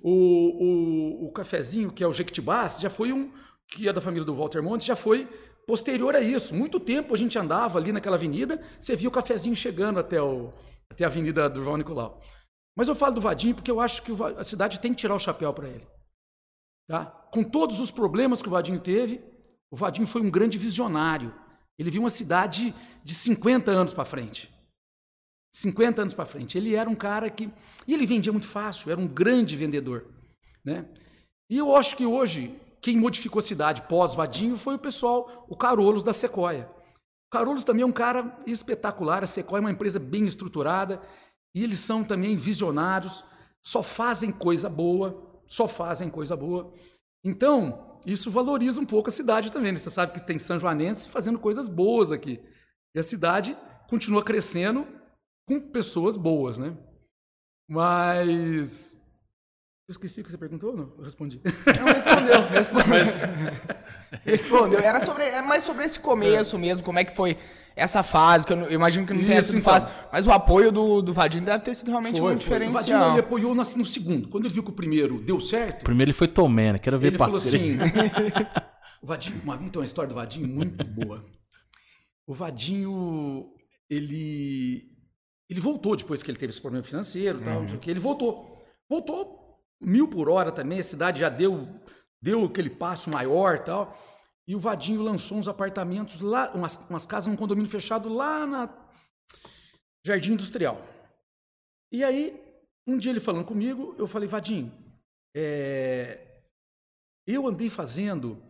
[0.04, 3.32] o, o, o cafezinho, que é o Jequitibás, já foi um,
[3.70, 5.28] que é da família do Walter Montes, já foi
[5.68, 9.56] Posterior a isso, muito tempo a gente andava ali naquela avenida, você via o cafezinho
[9.56, 10.54] chegando até, o,
[10.90, 12.22] até a avenida João Nicolau.
[12.76, 15.20] Mas eu falo do Vadim porque eu acho que a cidade tem que tirar o
[15.20, 15.86] chapéu para ele.
[16.88, 17.06] Tá?
[17.06, 19.22] Com todos os problemas que o Vadinho teve,
[19.70, 21.36] o Vadinho foi um grande visionário.
[21.78, 24.50] Ele viu uma cidade de 50 anos para frente.
[25.54, 26.58] 50 anos para frente.
[26.58, 27.52] Ele era um cara que.
[27.86, 30.08] E ele vendia muito fácil, era um grande vendedor.
[30.64, 30.88] Né?
[31.50, 36.04] E eu acho que hoje quem modificou a cidade pós-Vadinho foi o pessoal, o Carolos
[36.04, 36.70] da Sequoia.
[37.28, 41.02] O Carolos também é um cara espetacular, a Sequoia é uma empresa bem estruturada
[41.56, 43.24] e eles são também visionários,
[43.62, 46.74] só fazem coisa boa, só fazem coisa boa.
[47.24, 49.72] Então, isso valoriza um pouco a cidade também.
[49.72, 49.78] Né?
[49.78, 52.40] Você sabe que tem São Joanense fazendo coisas boas aqui.
[52.96, 53.58] E a cidade
[53.90, 54.88] continua crescendo
[55.48, 56.78] com pessoas boas, né?
[57.70, 59.02] Mas
[59.88, 60.92] eu esqueci o que você perguntou, não?
[60.98, 61.40] Eu respondi.
[61.46, 63.06] Não, respondeu, respondeu.
[64.26, 64.80] respondeu.
[64.80, 66.60] Era sobre, é mais sobre esse começo é.
[66.60, 67.38] mesmo, como é que foi
[67.74, 69.72] essa fase, que eu, eu imagino que não tenha sido então.
[69.72, 72.60] fácil, mas o apoio do, do Vadinho deve ter sido realmente foi, muito foi.
[72.60, 72.82] diferencial.
[72.82, 74.28] O Vadinho ele apoiou no, no, segundo.
[74.28, 75.84] Quando ele viu que o primeiro deu certo...
[75.84, 76.80] O primeiro ele foi Tomé, né?
[76.80, 77.78] Quero ver Ele falou assim...
[79.02, 79.40] o Vadinho...
[79.42, 81.24] Uma, então, uma história do Vadinho muito boa.
[82.26, 83.54] O Vadinho,
[83.90, 84.92] ele...
[85.50, 87.62] Ele voltou depois que ele teve esse problema financeiro, tal, uhum.
[87.62, 87.90] não sei o que.
[87.90, 88.58] Ele voltou.
[88.90, 89.37] Voltou
[89.82, 91.68] mil por hora também, a cidade já deu,
[92.22, 93.98] deu aquele passo maior tal.
[94.48, 98.92] E o Vadinho lançou uns apartamentos lá, umas, umas casas num condomínio fechado lá na
[100.06, 100.82] Jardim Industrial.
[101.92, 102.42] E aí,
[102.88, 104.72] um dia ele falando comigo, eu falei, Vadinho,
[105.36, 106.42] é,
[107.28, 108.42] eu andei fazendo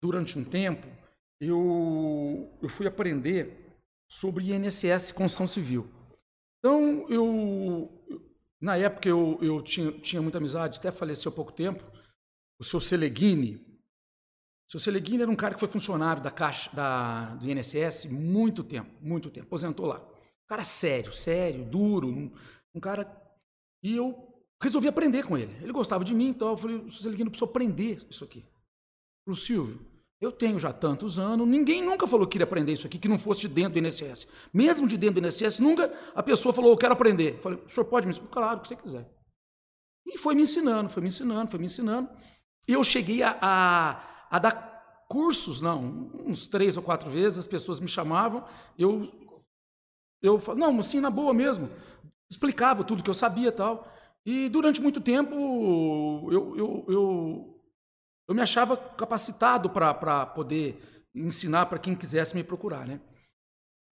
[0.00, 0.86] durante um tempo,
[1.40, 3.74] eu, eu fui aprender
[4.10, 5.90] sobre INSS construção civil.
[6.58, 7.90] Então, eu,
[8.60, 11.82] na época eu, eu tinha, tinha muita amizade, até faleceu há pouco tempo,
[12.58, 13.56] o seu Seleguini.
[14.68, 18.62] O seu Seleguini era um cara que foi funcionário da Caixa, da, do INSS muito
[18.62, 19.98] tempo, muito tempo, aposentou lá.
[19.98, 22.30] Um cara sério, sério, duro, um,
[22.74, 23.10] um cara...
[23.82, 24.30] E eu
[24.62, 25.56] resolvi aprender com ele.
[25.62, 28.44] Ele gostava de mim, então eu falei, o seu Seleguini precisa aprender isso aqui.
[29.24, 29.89] Para o Silvio,
[30.20, 33.18] eu tenho já tantos anos, ninguém nunca falou que queria aprender isso aqui, que não
[33.18, 34.28] fosse de dentro do INSS.
[34.52, 37.36] Mesmo de dentro do INSS, nunca a pessoa falou, eu quero aprender.
[37.36, 38.28] Eu falei, o senhor pode me ensinar?
[38.28, 39.08] Claro, o que você quiser.
[40.06, 42.08] E foi me ensinando, foi me ensinando, foi me ensinando.
[42.68, 47.46] E eu cheguei a, a, a dar cursos, não, uns três ou quatro vezes, as
[47.46, 48.44] pessoas me chamavam,
[48.78, 49.10] eu,
[50.22, 51.68] eu falava, não, assim, na boa mesmo,
[52.30, 53.90] explicava tudo que eu sabia e tal.
[54.24, 55.34] E durante muito tempo
[56.30, 57.49] eu, eu, eu
[58.30, 60.80] eu me achava capacitado para poder
[61.12, 63.00] ensinar para quem quisesse me procurar, né?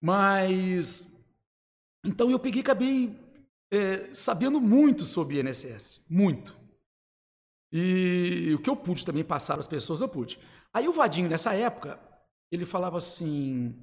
[0.01, 1.13] Mas
[2.05, 3.19] então eu peguei, acabei
[3.69, 6.57] é, sabendo muito sobre INSS, muito.
[7.69, 10.39] E o que eu pude também passar para as pessoas, eu pude.
[10.73, 11.99] Aí o Vadinho, nessa época,
[12.49, 13.75] ele falava assim: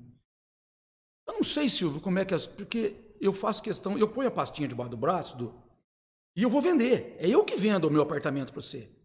[1.29, 2.39] Eu não sei, Silvio, como é que é.
[2.39, 5.55] Porque eu faço questão, eu ponho a pastinha debaixo do braço do,
[6.35, 7.15] e eu vou vender.
[7.19, 8.96] É eu que vendo o meu apartamento para você.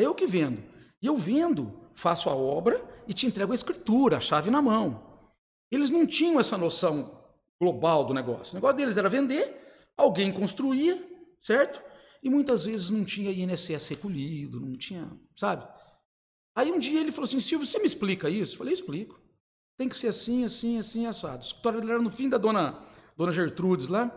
[0.00, 0.62] É eu que vendo.
[1.02, 5.28] E eu vendo, faço a obra e te entrego a escritura, a chave na mão.
[5.70, 7.22] Eles não tinham essa noção
[7.60, 8.52] global do negócio.
[8.52, 11.06] O negócio deles era vender, alguém construía,
[11.40, 11.82] certo?
[12.22, 15.66] E muitas vezes não tinha INSS recolhido, não tinha, sabe?
[16.56, 18.54] Aí um dia ele falou assim: Silvio, você me explica isso?
[18.54, 19.20] Eu falei: explico.
[19.78, 21.42] Tem que ser assim, assim, assim, assado.
[21.42, 22.82] O escritório dele era no fim da dona,
[23.16, 24.10] dona Gertrudes lá,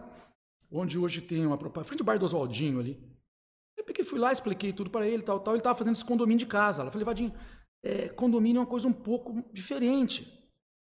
[0.71, 3.12] onde hoje tem uma frente do bar do Oswaldinho ali.
[3.83, 5.53] Eu peguei, fui lá, expliquei tudo para ele, tal, tal.
[5.53, 6.81] Ele estava fazendo esse condomínio de casa.
[6.81, 7.33] Ela falei, Vadinho,
[7.83, 10.41] é, condomínio é uma coisa um pouco diferente.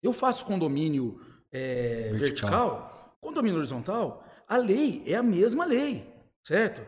[0.03, 1.20] Eu faço condomínio
[1.53, 2.50] é, vertical.
[2.50, 3.16] vertical.
[3.20, 4.24] condomínio horizontal.
[4.48, 6.05] A lei é a mesma lei,
[6.44, 6.83] certo?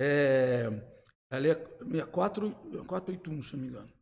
[0.00, 0.70] É,
[1.30, 3.92] a lei é 6481, se não me engano.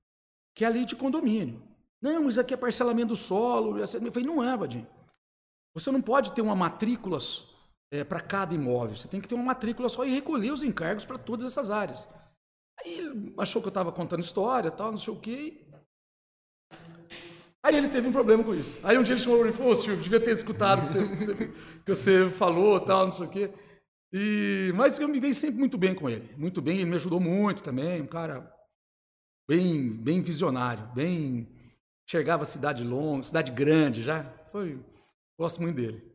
[0.54, 1.60] Que é a lei de condomínio.
[2.00, 3.76] Não, isso aqui é parcelamento do solo.
[3.76, 4.86] Eu falei, não é, Vadinho.
[5.74, 7.18] Você não pode ter uma matrícula
[7.90, 8.96] é, para cada imóvel.
[8.96, 12.08] Você tem que ter uma matrícula só e recolher os encargos para todas essas áreas.
[12.78, 15.66] Aí achou que eu estava contando história, tal, não sei o quê.
[17.62, 18.78] Aí ele teve um problema com isso.
[18.82, 21.24] Aí um dia ele chamou e falou: Ô Silvio, devia ter escutado que você, que,
[21.24, 21.34] você,
[21.84, 23.50] que você falou, tal, não sei o quê.
[24.12, 26.34] E, mas eu me dei sempre muito bem com ele.
[26.36, 28.00] Muito bem, ele me ajudou muito também.
[28.00, 28.50] Um cara
[29.48, 31.48] bem, bem visionário, bem.
[32.08, 34.24] Enxergava cidade longa, cidade grande já.
[34.50, 34.80] Foi,
[35.38, 36.09] gosto muito dele.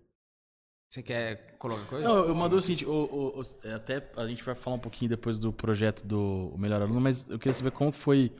[0.96, 2.08] Você quer colocar coisa?
[2.08, 2.92] Não, eu mandou o seguinte, o,
[3.38, 3.42] o,
[3.76, 7.38] até a gente vai falar um pouquinho depois do projeto do Melhor Aluno, mas eu
[7.38, 8.32] queria saber como foi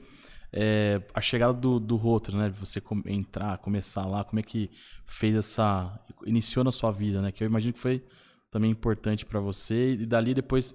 [0.54, 2.00] é, a chegada do, do
[2.32, 2.50] né?
[2.58, 4.72] Você entrar, começar lá, como é que
[5.06, 6.00] fez essa.
[6.26, 7.30] iniciou na sua vida, né?
[7.30, 8.02] Que eu imagino que foi
[8.50, 9.90] também importante para você.
[9.90, 10.74] E dali depois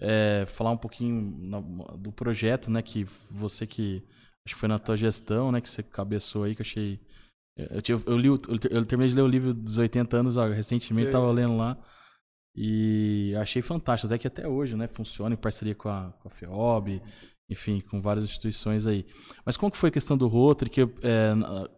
[0.00, 1.60] é, falar um pouquinho
[1.98, 2.82] do projeto, né?
[2.82, 4.00] Que você que.
[4.44, 5.60] Acho que foi na tua gestão, né?
[5.60, 7.00] Que você cabeçou aí, que eu achei
[7.56, 11.08] eu, eu, eu, li, eu terminei de ler o livro dos 80 anos ó, recentemente,
[11.08, 11.76] estava lendo lá.
[12.54, 16.30] E achei fantástico, até que até hoje, né, funciona em parceria com a, com a
[16.30, 17.02] FEOB,
[17.50, 19.06] enfim, com várias instituições aí.
[19.44, 20.70] Mas como que foi a questão do Rotary?
[20.70, 21.34] Que, é,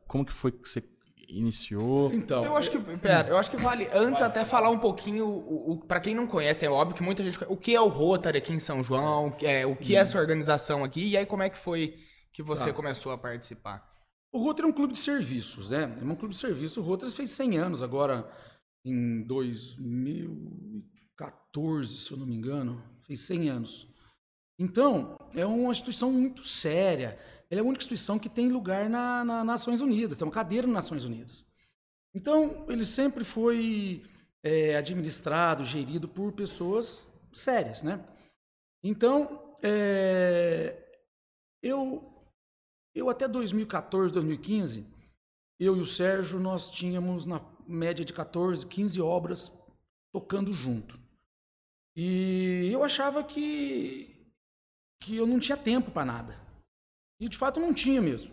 [0.07, 0.83] como que foi que você
[1.29, 2.13] iniciou?
[2.13, 5.73] Então, eu acho que, pera, eu acho que vale antes até falar um pouquinho o,
[5.73, 8.39] o para quem não conhece, é óbvio que muita gente o que é o Rotary
[8.39, 11.51] aqui em São João, é, o que é essa organização aqui e aí como é
[11.51, 11.95] que foi
[12.33, 12.73] que você tá.
[12.73, 13.98] começou a participar?
[14.31, 15.97] O Rotary é um clube de serviços, né?
[15.99, 16.77] É um clube de serviços.
[16.77, 18.31] O Rotary fez 100 anos agora,
[18.85, 23.89] em 2014, se eu não me engano, fez 100 anos.
[24.59, 27.19] Então, é uma instituição muito séria.
[27.51, 30.67] Ela é a única instituição que tem lugar na, na Nações Unidas, tem uma cadeira
[30.67, 31.47] nas Nações Unidas.
[32.15, 34.05] Então, ele sempre foi
[34.43, 38.05] é, administrado, gerido por pessoas sérias, né?
[38.83, 40.77] Então, é,
[41.63, 42.18] eu,
[42.99, 44.87] eu até 2014, 2015,
[45.61, 49.53] eu e o Sérgio, nós tínhamos na média de 14, 15 obras
[50.13, 50.99] tocando junto.
[51.97, 54.33] E eu achava que,
[55.03, 56.41] que eu não tinha tempo para nada.
[57.21, 58.33] E de fato não tinha mesmo.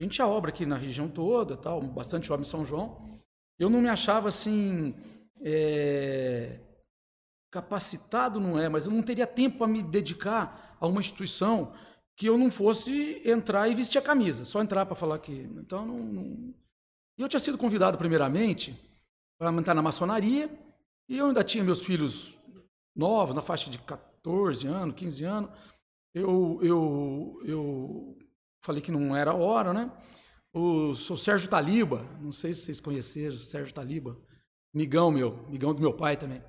[0.00, 3.20] A gente tinha obra aqui na região toda, tal, bastante obra em São João.
[3.58, 4.94] Eu não me achava assim.
[5.40, 6.58] É,
[7.50, 11.72] capacitado não é, mas eu não teria tempo para me dedicar a uma instituição
[12.16, 15.32] que eu não fosse entrar e vestir a camisa, só entrar para falar que.
[15.32, 16.54] Então, não, não...
[17.18, 18.74] eu tinha sido convidado primeiramente
[19.38, 20.50] para entrar na maçonaria
[21.08, 22.38] e eu ainda tinha meus filhos
[22.94, 25.50] novos, na faixa de 14 anos, 15 anos.
[26.14, 28.18] Eu, eu, eu
[28.64, 29.92] falei que não era hora, né?
[30.54, 34.18] O, o Sérgio Taliba, não sei se vocês conheceram o Sérgio Taliba,
[34.74, 36.42] migão meu, migão do meu pai também.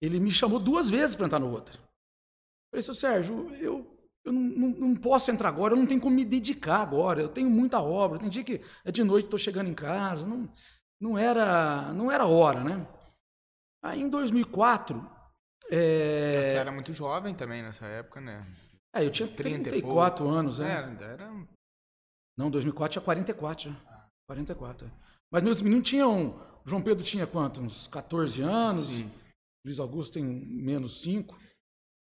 [0.00, 1.76] Ele me chamou duas vezes para entrar no outro.
[1.76, 6.00] Eu falei, seu Sérgio, eu eu não, não, não, posso entrar agora, eu não tenho
[6.00, 7.22] como me dedicar agora.
[7.22, 8.18] Eu tenho muita obra.
[8.18, 10.26] Tem dia que é de noite, estou chegando em casa.
[10.26, 10.48] Não,
[11.00, 12.86] não era não era hora, né?
[13.82, 15.18] Aí em 2004.
[15.70, 16.44] É...
[16.44, 18.46] Você era muito jovem também nessa época, né?
[18.94, 20.70] É, eu tinha 34 anos, né?
[20.70, 21.46] Era, era...
[22.36, 24.08] Não, 2004 tinha 44 já.
[24.28, 24.86] 44.
[24.86, 24.90] É.
[25.32, 26.40] Mas meus meninos tinham.
[26.64, 27.60] João Pedro tinha quanto?
[27.60, 28.86] Uns 14 anos.
[28.86, 29.10] Sim.
[29.64, 31.38] Luiz Augusto tem menos 5.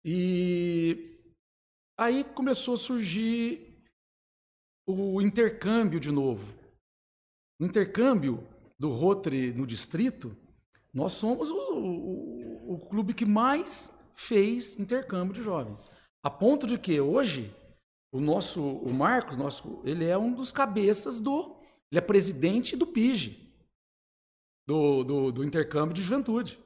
[0.04, 1.19] E
[2.00, 3.78] Aí começou a surgir
[4.88, 6.58] o intercâmbio de novo.
[7.60, 10.34] O intercâmbio do Rotary no distrito,
[10.94, 15.78] nós somos o, o, o clube que mais fez intercâmbio de jovens.
[16.22, 17.54] A ponto de que hoje
[18.10, 21.54] o nosso, o Marcos, nosso, ele é um dos cabeças do,
[21.92, 23.54] ele é presidente do PIG,
[24.66, 26.58] do, do, do intercâmbio de juventude,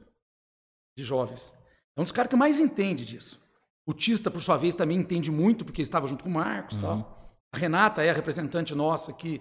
[0.96, 1.52] de jovens.
[1.96, 3.43] É um dos caras que mais entende disso.
[3.86, 6.76] O Tista, por sua vez, também entende muito, porque estava junto com o Marcos.
[6.76, 6.82] Uhum.
[6.82, 7.36] Tal.
[7.52, 9.40] A Renata é a representante nossa aqui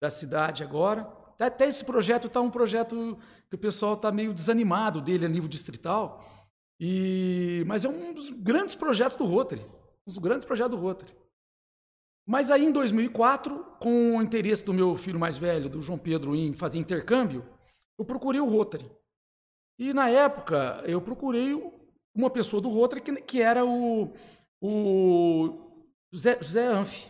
[0.00, 1.10] da cidade agora.
[1.38, 3.18] Até esse projeto está um projeto
[3.48, 6.24] que o pessoal está meio desanimado dele a nível distrital.
[6.80, 9.62] E, mas é um dos grandes projetos do Rotary.
[9.62, 11.14] Um dos grandes projetos do Rotary.
[12.26, 16.34] Mas aí, em 2004, com o interesse do meu filho mais velho, do João Pedro,
[16.34, 17.46] em fazer intercâmbio,
[17.98, 18.90] eu procurei o Rotary.
[19.78, 21.54] E na época, eu procurei
[22.16, 24.12] uma pessoa do Rotary que, que era o,
[24.60, 27.06] o Zé, Zé Anf.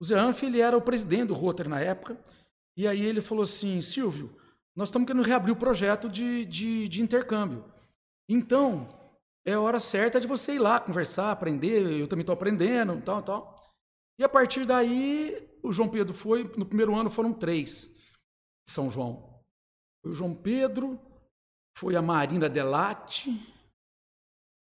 [0.00, 2.18] O Zé Anf ele era o presidente do Rotary na época,
[2.76, 4.36] e aí ele falou assim, Silvio,
[4.74, 7.64] nós estamos querendo reabrir o projeto de, de, de intercâmbio.
[8.28, 8.88] Então,
[9.46, 13.62] é hora certa de você ir lá conversar, aprender, eu também estou aprendendo, tal, tal.
[14.18, 17.96] E a partir daí, o João Pedro foi, no primeiro ano foram três
[18.68, 19.42] São João.
[20.02, 20.98] Foi o João Pedro,
[21.76, 23.30] foi a Marina Delate,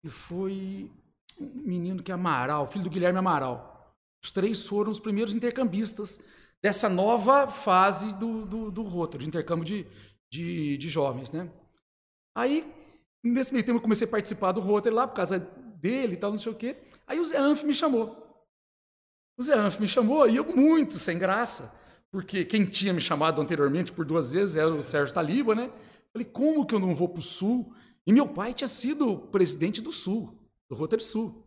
[0.05, 0.91] e foi
[1.39, 3.95] um menino que é Amaral, filho do Guilherme Amaral.
[4.23, 6.21] Os três foram os primeiros intercambistas
[6.63, 9.87] dessa nova fase do, do, do Rotary, de intercâmbio de,
[10.31, 11.31] de, de, jovens.
[11.31, 11.51] Né?
[12.35, 12.67] Aí,
[13.23, 16.31] nesse meio tempo, eu comecei a participar do Rotary lá, por causa dele e tal,
[16.31, 16.77] não sei o quê.
[17.07, 18.27] Aí o Zé Anf me chamou.
[19.39, 21.79] O Zé Anf me chamou e eu muito sem graça,
[22.11, 25.71] porque quem tinha me chamado anteriormente por duas vezes era o Sérgio Taliba, né?
[26.13, 27.75] Falei, como que eu não vou para o Sul
[28.07, 30.39] e meu pai tinha sido presidente do Sul,
[30.69, 31.45] do Rotary Sul.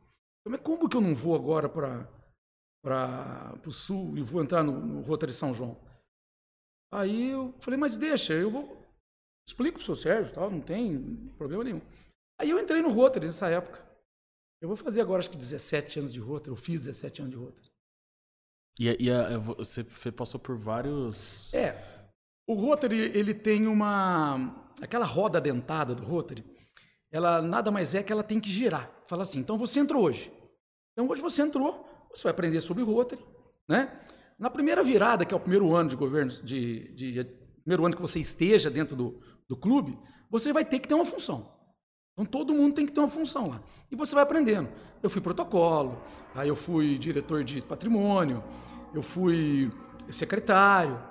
[0.47, 5.01] Mas como que eu não vou agora para o Sul e vou entrar no, no
[5.01, 5.77] Rotary São João?
[6.91, 8.77] Aí eu falei, mas deixa, eu vou.
[9.47, 10.99] Explico para o seu Sérgio, tal, não tem
[11.37, 11.81] problema nenhum.
[12.39, 13.87] Aí eu entrei no Rotary nessa época.
[14.61, 17.37] Eu vou fazer agora acho que 17 anos de Rotary, eu fiz 17 anos de
[17.37, 17.69] Rotary.
[18.79, 21.53] E, e a, você passou por vários.
[21.53, 22.09] É.
[22.47, 26.43] O Rotary, ele tem uma aquela roda dentada do Rotary,
[27.11, 28.91] ela nada mais é que ela tem que girar.
[29.05, 30.31] Fala assim, então você entrou hoje.
[30.93, 33.23] Então hoje você entrou, você vai aprender sobre Rotary,
[33.67, 33.91] né?
[34.37, 37.23] Na primeira virada, que é o primeiro ano de governo, de, de,
[37.61, 39.97] primeiro ano que você esteja dentro do, do clube,
[40.29, 41.53] você vai ter que ter uma função.
[42.13, 43.61] Então todo mundo tem que ter uma função lá.
[43.91, 44.69] E você vai aprendendo.
[45.01, 46.01] Eu fui protocolo,
[46.35, 48.43] aí eu fui diretor de patrimônio,
[48.93, 49.71] eu fui
[50.09, 51.01] secretário,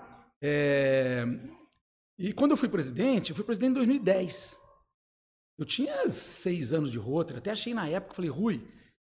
[0.43, 1.25] é,
[2.19, 4.61] e quando eu fui presidente, eu fui presidente em 2010.
[5.57, 8.67] Eu tinha seis anos de Rotary, até achei na época, falei, Rui,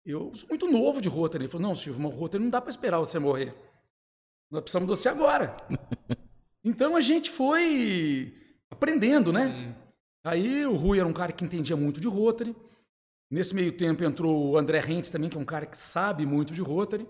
[0.05, 1.45] eu sou muito novo de Rotary.
[1.45, 3.55] Ele falou, não, Silvio, mas Rotary não dá para esperar você morrer.
[4.51, 5.57] Nós precisamos de você agora.
[6.65, 8.35] então a gente foi
[8.71, 9.49] aprendendo, né?
[9.49, 9.75] Sim.
[10.25, 12.55] Aí o Rui era um cara que entendia muito de Rotary.
[13.31, 16.55] Nesse meio tempo entrou o André Rentes também, que é um cara que sabe muito
[16.55, 17.07] de Rotary,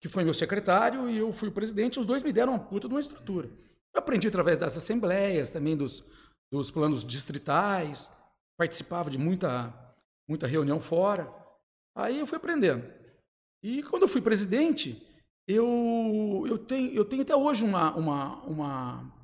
[0.00, 1.98] que foi meu secretário e eu fui o presidente.
[1.98, 3.50] Os dois me deram uma puta de uma estrutura.
[3.98, 6.04] Aprendi através das assembleias, também dos,
[6.52, 8.10] dos planos distritais,
[8.56, 9.74] participava de muita,
[10.28, 11.28] muita reunião fora.
[11.96, 12.88] Aí eu fui aprendendo.
[13.62, 15.04] E quando eu fui presidente,
[15.48, 19.14] eu, eu, tenho, eu tenho até hoje uma, uma, uma,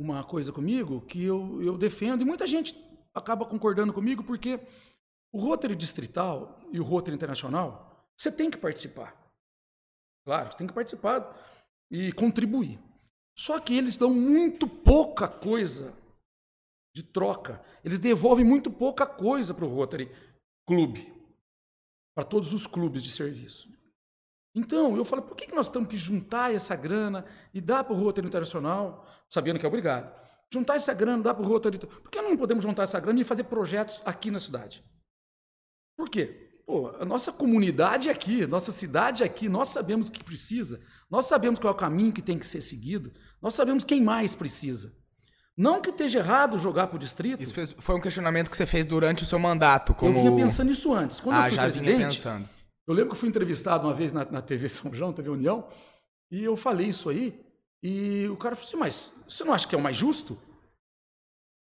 [0.00, 2.76] uma coisa comigo que eu, eu defendo, e muita gente
[3.14, 4.58] acaba concordando comigo, porque
[5.32, 9.16] o Rotary Distrital e o Rotary Internacional, você tem que participar.
[10.26, 11.38] Claro, você tem que participar
[11.88, 12.80] e contribuir.
[13.38, 15.94] Só que eles dão muito pouca coisa
[16.92, 17.62] de troca.
[17.84, 20.12] Eles devolvem muito pouca coisa para o Rotary
[20.66, 21.14] Clube,
[22.16, 23.72] para todos os clubes de serviço.
[24.52, 27.24] Então, eu falo, por que nós temos que juntar essa grana
[27.54, 30.12] e dar para o Rotary Internacional, sabendo que é obrigado?
[30.52, 31.78] Juntar essa grana, dar para o Rotary...
[31.78, 34.82] Por que não podemos juntar essa grana e fazer projetos aqui na cidade?
[35.96, 36.47] Por quê?
[36.68, 40.78] Pô, a nossa comunidade é aqui, nossa cidade é aqui, nós sabemos o que precisa,
[41.10, 43.10] nós sabemos qual é o caminho que tem que ser seguido,
[43.40, 44.92] nós sabemos quem mais precisa.
[45.56, 47.42] Não que esteja errado jogar para o distrito.
[47.42, 49.94] Isso fez, foi um questionamento que você fez durante o seu mandato.
[49.94, 50.14] Como...
[50.14, 51.20] Eu vinha pensando nisso antes.
[51.20, 52.48] Quando ah, eu fui já presidente, vinha pensando.
[52.86, 55.66] eu lembro que eu fui entrevistado uma vez na, na TV São João, TV União,
[56.30, 57.40] e eu falei isso aí,
[57.82, 60.38] e o cara falou assim, mas você não acha que é o mais justo?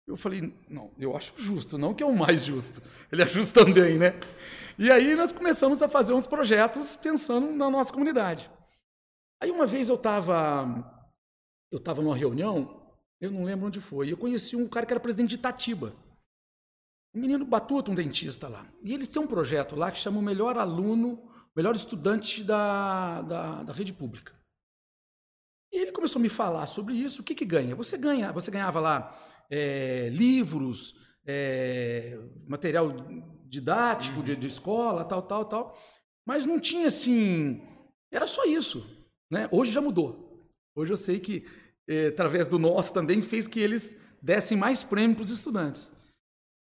[0.06, 2.82] Eu falei, não, eu acho justo, não que é o mais justo.
[3.12, 4.14] Ele é justo também, né?
[4.78, 8.50] E aí nós começamos a fazer uns projetos pensando na nossa comunidade.
[9.40, 10.90] Aí uma vez eu estava
[11.70, 12.88] eu tava numa reunião,
[13.20, 15.94] eu não lembro onde foi, e eu conheci um cara que era presidente de Itatiba.
[17.14, 18.66] Um menino batuta, um dentista lá.
[18.82, 23.62] E eles têm um projeto lá que chama o melhor aluno, melhor estudante da, da,
[23.62, 24.34] da rede pública.
[25.72, 27.22] E ele começou a me falar sobre isso.
[27.22, 27.74] O que, que ganha?
[27.74, 29.16] Você ganha, você ganhava lá
[29.50, 30.94] é, livros,
[31.26, 32.92] é, material
[33.46, 35.78] didático de, de, escola, tal, tal, tal.
[36.26, 37.62] Mas não tinha assim.
[38.12, 38.86] Era só isso.
[39.30, 39.48] Né?
[39.50, 40.48] Hoje já mudou.
[40.76, 41.46] Hoje eu sei que,
[41.88, 45.92] é, através do nosso também, fez que eles dessem mais prêmio para os estudantes.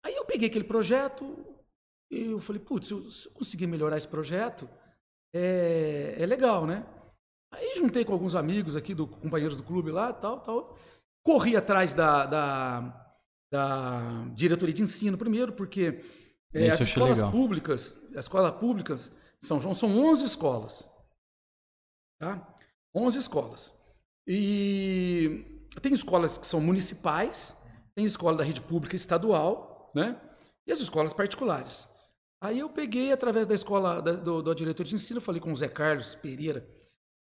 [0.06, 1.46] Aí eu peguei aquele projeto
[2.12, 4.70] e eu falei, putz, se, se eu conseguir melhorar esse projeto,
[5.34, 6.86] é, é legal, né?
[7.52, 10.78] Aí juntei com alguns amigos aqui, do, companheiros do clube lá, tal, tal.
[11.24, 13.03] Corri atrás da, da,
[13.54, 16.04] da diretoria de ensino primeiro, porque
[16.52, 17.32] é, as escolas legal.
[17.32, 20.90] públicas, as escolas públicas São João são 11 escolas.
[22.20, 22.52] Tá?
[22.96, 23.72] 11 escolas.
[24.26, 27.56] E tem escolas que são municipais,
[27.94, 30.20] tem escola da rede pública estadual, né?
[30.66, 31.88] E as escolas particulares.
[32.42, 35.56] Aí eu peguei, através da escola, da, do, do diretor de ensino, falei com o
[35.56, 36.68] Zé Carlos Pereira,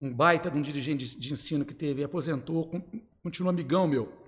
[0.00, 2.72] um baita de um dirigente de, de ensino que teve, aposentou,
[3.22, 4.26] continua amigão meu.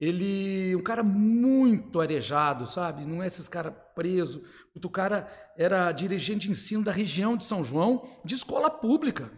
[0.00, 3.06] Ele, um cara muito arejado, sabe?
[3.06, 4.44] Não é esses caras preso.
[4.74, 5.26] O cara
[5.56, 9.30] era dirigente de ensino da região de São João, de escola pública.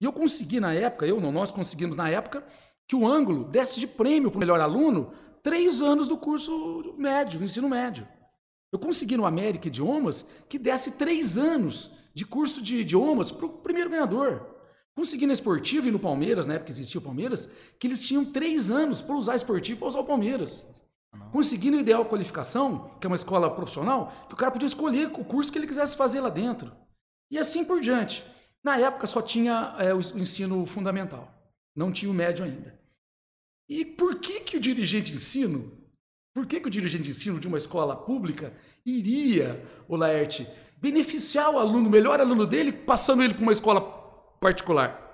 [0.00, 2.46] E eu consegui na época, eu não, nós conseguimos na época,
[2.86, 7.38] que o ângulo desse de prêmio para o melhor aluno três anos do curso médio,
[7.38, 8.06] do ensino médio.
[8.72, 13.50] Eu consegui no América Idiomas que desse três anos de curso de idiomas para o
[13.58, 14.57] primeiro ganhador.
[14.98, 18.68] Consegui na Esportivo e no Palmeiras, na época existia o Palmeiras, que eles tinham três
[18.68, 20.66] anos para usar Esportivo para usar o Palmeiras.
[21.30, 25.24] Consegui no Ideal Qualificação, que é uma escola profissional, que o cara podia escolher o
[25.24, 26.72] curso que ele quisesse fazer lá dentro.
[27.30, 28.24] E assim por diante.
[28.60, 31.32] Na época só tinha é, o ensino fundamental,
[31.76, 32.76] não tinha o médio ainda.
[33.68, 35.78] E por que, que o dirigente de ensino,
[36.34, 38.52] por que, que o dirigente de ensino de uma escola pública
[38.84, 40.44] iria, o Laerte,
[40.76, 43.97] beneficiar o aluno, o melhor aluno dele, passando ele para uma escola
[44.40, 45.06] particular.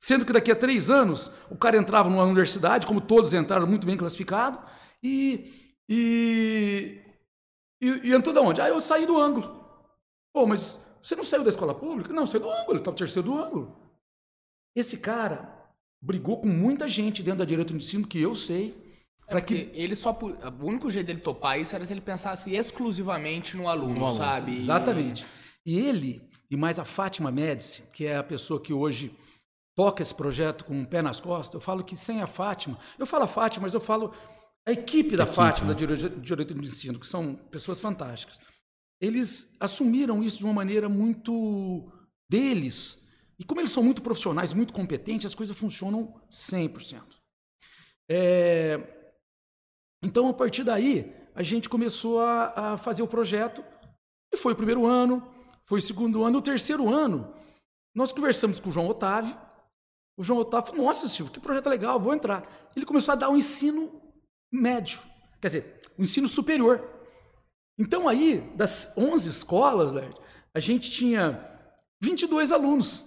[0.00, 3.86] Sendo que daqui a três anos o cara entrava numa universidade, como todos entraram muito
[3.86, 4.58] bem classificado,
[5.02, 7.00] e, e,
[7.80, 8.60] e, e entrou de onde?
[8.60, 9.62] Ah, eu saí do ângulo.
[10.32, 12.12] Pô, mas você não saiu da escola pública?
[12.12, 13.76] Não, saiu do ângulo, ele estava terceiro do ângulo.
[14.74, 15.62] Esse cara
[16.00, 18.80] brigou com muita gente dentro da direita de ensino que eu sei.
[19.28, 23.56] É que ele só o único jeito dele topar isso era se ele pensasse exclusivamente
[23.56, 24.18] no aluno, no aluno.
[24.18, 24.54] sabe?
[24.54, 25.24] Exatamente.
[25.64, 29.16] E ele e mais a Fátima Médici, que é a pessoa que hoje
[29.74, 33.06] toca esse projeto com um pé nas costas, eu falo que sem a Fátima, eu
[33.06, 34.14] falo a Fátima, mas eu falo
[34.68, 35.98] a equipe da a Fátima, equipe, né?
[36.10, 38.38] da diretoria de ensino, que são pessoas fantásticas.
[39.00, 41.90] Eles assumiram isso de uma maneira muito
[42.30, 43.08] deles.
[43.38, 47.02] E como eles são muito profissionais, muito competentes, as coisas funcionam 100%.
[48.10, 49.08] É...
[50.04, 53.64] Então, a partir daí, a gente começou a, a fazer o projeto,
[54.30, 55.32] e foi o primeiro ano,
[55.72, 56.36] foi o segundo ano.
[56.36, 57.32] O terceiro ano,
[57.94, 59.34] nós conversamos com o João Otávio.
[60.18, 62.46] O João Otávio falou, nossa, Silvio, que projeto legal, vou entrar.
[62.76, 63.90] Ele começou a dar um ensino
[64.52, 65.00] médio,
[65.40, 66.86] quer dizer, o ensino superior.
[67.78, 69.94] Então aí, das 11 escolas,
[70.54, 71.42] a gente tinha
[72.02, 73.06] 22 alunos.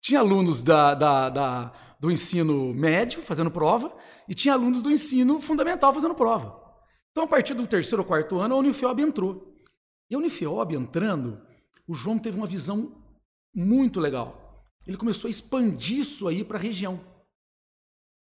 [0.00, 3.92] Tinha alunos da, da, da, do ensino médio fazendo prova
[4.28, 6.62] e tinha alunos do ensino fundamental fazendo prova.
[7.10, 9.52] Então, a partir do terceiro ou quarto ano, a Unifiob entrou.
[10.08, 11.42] E a Unifiob entrando,
[11.86, 13.02] o João teve uma visão
[13.54, 14.66] muito legal.
[14.86, 17.00] Ele começou a expandir isso aí para a região.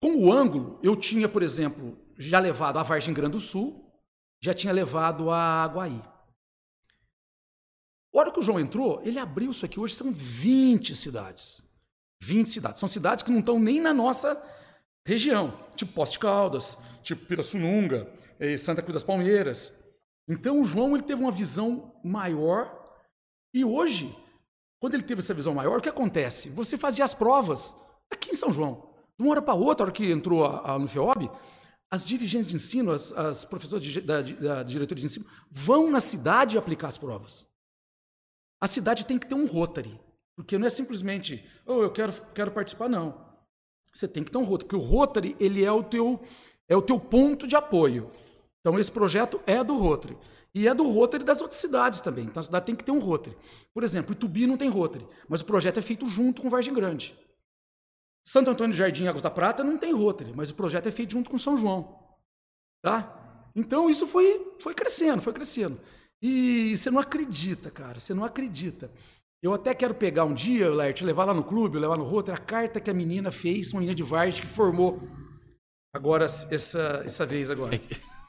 [0.01, 3.91] Com o ângulo, eu tinha, por exemplo, já levado a Vargem Grande do Sul,
[4.41, 6.01] já tinha levado a Aguaí.
[8.13, 9.79] A hora que o João entrou, ele abriu isso aqui.
[9.79, 11.61] Hoje são 20 cidades.
[12.21, 12.79] 20 cidades.
[12.79, 14.41] São cidades que não estão nem na nossa
[15.05, 15.57] região.
[15.75, 19.73] Tipo Poste Caldas, tipo Pirassununga, eh, Santa Cruz das Palmeiras.
[20.27, 22.78] Então o João ele teve uma visão maior.
[23.53, 24.15] E hoje,
[24.79, 26.49] quando ele teve essa visão maior, o que acontece?
[26.49, 27.75] Você fazia as provas
[28.09, 28.89] aqui em São João.
[29.17, 31.29] De uma hora para outra, a hora que entrou a, a FEOB,
[31.91, 35.99] as dirigentes de ensino, as, as professoras de, da, da diretoria de ensino, vão na
[35.99, 37.47] cidade aplicar as provas.
[38.61, 39.99] A cidade tem que ter um Rotary,
[40.35, 43.27] porque não é simplesmente, oh, eu quero, quero participar, não.
[43.93, 46.21] Você tem que ter um Rotary, porque o Rotary ele é o teu
[46.67, 48.11] é o teu ponto de apoio.
[48.59, 50.15] Então esse projeto é do Rotary
[50.53, 52.25] e é do Rotary das outras cidades também.
[52.25, 53.37] Então a cidade tem que ter um Rotary.
[53.73, 57.17] Por exemplo, Itubi não tem Rotary, mas o projeto é feito junto com Vargem Grande.
[58.25, 61.11] Santo Antônio de Jardim Águas da Prata não tem Rotary, mas o projeto é feito
[61.11, 61.97] junto com São João.
[62.81, 63.49] Tá?
[63.55, 65.79] Então isso foi, foi crescendo, foi crescendo.
[66.21, 68.91] E você não acredita, cara, você não acredita.
[69.41, 72.41] Eu até quero pegar um dia, Lert, levar lá no clube, levar no Rotary, a
[72.41, 75.01] carta que a menina fez, uma menina de Vargem que formou
[75.93, 77.79] agora essa, essa vez agora.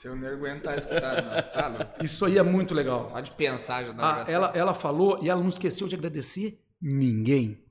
[0.01, 3.11] Se eu não aguentar escutar, não, tá, Isso aí é muito legal.
[3.11, 6.59] Só de pensar já dá ah, ela, ela falou e ela não esqueceu de agradecer
[6.80, 7.62] ninguém.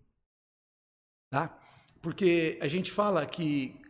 [1.32, 1.60] Tá?
[2.04, 3.82] Porque a gente fala que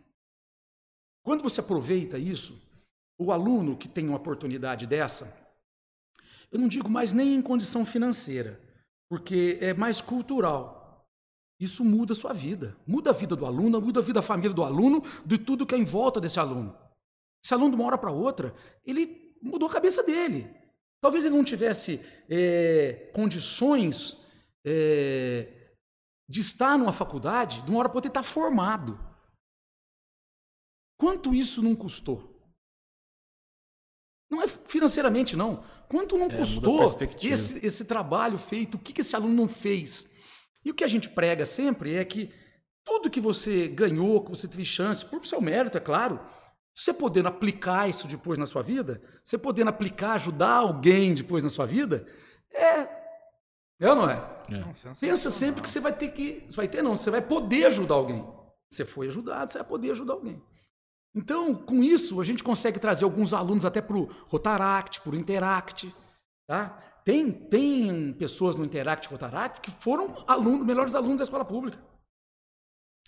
[1.22, 2.66] quando você aproveita isso,
[3.18, 5.38] o aluno que tem uma oportunidade dessa,
[6.50, 8.58] eu não digo mais nem em condição financeira,
[9.10, 11.06] porque é mais cultural.
[11.60, 14.54] Isso muda a sua vida, muda a vida do aluno, muda a vida da família
[14.54, 16.74] do aluno, de tudo que é em volta desse aluno.
[17.42, 20.54] Esse aluno, de uma hora para outra, ele mudou a cabeça dele.
[21.00, 24.26] Talvez ele não tivesse é, condições
[24.64, 25.72] é,
[26.28, 28.98] de estar numa faculdade, de uma hora para outra ele está formado.
[30.98, 32.30] Quanto isso não custou?
[34.30, 35.64] Não é financeiramente, não.
[35.88, 36.84] Quanto não é, custou
[37.22, 38.76] esse, esse trabalho feito?
[38.76, 40.10] O que, que esse aluno não fez?
[40.64, 42.32] E o que a gente prega sempre é que
[42.84, 46.20] tudo que você ganhou, que você teve chance, por seu mérito, é claro,
[46.74, 51.50] você podendo aplicar isso depois na sua vida, você podendo aplicar, ajudar alguém depois na
[51.50, 52.06] sua vida,
[52.52, 53.00] é
[53.80, 54.16] é ou não é?
[54.50, 54.92] é.
[55.00, 56.44] Pensa sempre que você vai ter que.
[56.46, 58.22] Você vai ter, não, você vai poder ajudar alguém.
[58.70, 60.40] Você foi ajudado, você vai poder ajudar alguém.
[61.14, 65.16] Então, com isso, a gente consegue trazer alguns alunos até para o Rotaract, para o
[65.16, 65.92] Interact.
[66.46, 66.68] Tá?
[67.04, 71.82] Tem, tem pessoas no Interact e Rotaract que foram alunos, melhores alunos da escola pública.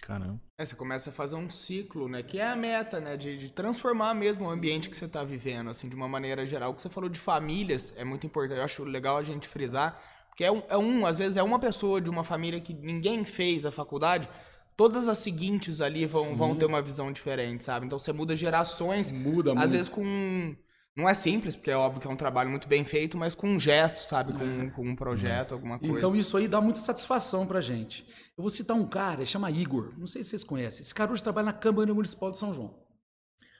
[0.02, 0.38] Caramba.
[0.58, 2.22] É, você começa a fazer um ciclo, né?
[2.22, 3.16] Que é a meta, né?
[3.16, 6.72] De, de transformar mesmo o ambiente que você está vivendo, assim, de uma maneira geral.
[6.72, 8.58] O que você falou de famílias é muito importante.
[8.58, 9.98] Eu acho legal a gente frisar
[10.32, 13.22] porque é um, é um, às vezes é uma pessoa de uma família que ninguém
[13.22, 14.26] fez a faculdade,
[14.74, 17.84] todas as seguintes ali vão, vão ter uma visão diferente, sabe?
[17.84, 19.12] Então você muda gerações.
[19.12, 19.70] Muda Às muito.
[19.70, 20.56] vezes com.
[20.94, 23.48] Não é simples, porque é óbvio que é um trabalho muito bem feito, mas com
[23.48, 24.34] um gesto, sabe?
[24.34, 24.70] Com, é.
[24.70, 25.96] com um projeto, alguma coisa.
[25.96, 28.06] Então isso aí dá muita satisfação pra gente.
[28.36, 29.94] Eu vou citar um cara, ele chama Igor.
[29.98, 30.82] Não sei se vocês conhecem.
[30.82, 32.78] Esse cara hoje trabalha na Câmara Municipal de São João.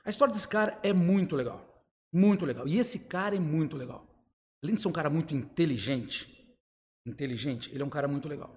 [0.05, 1.87] A história desse cara é muito legal.
[2.13, 2.69] Muito legal.
[2.69, 4.07] E esse cara é muito legal.
[4.63, 6.29] Além de ser um cara muito inteligente,
[7.07, 8.55] inteligente, ele é um cara muito legal.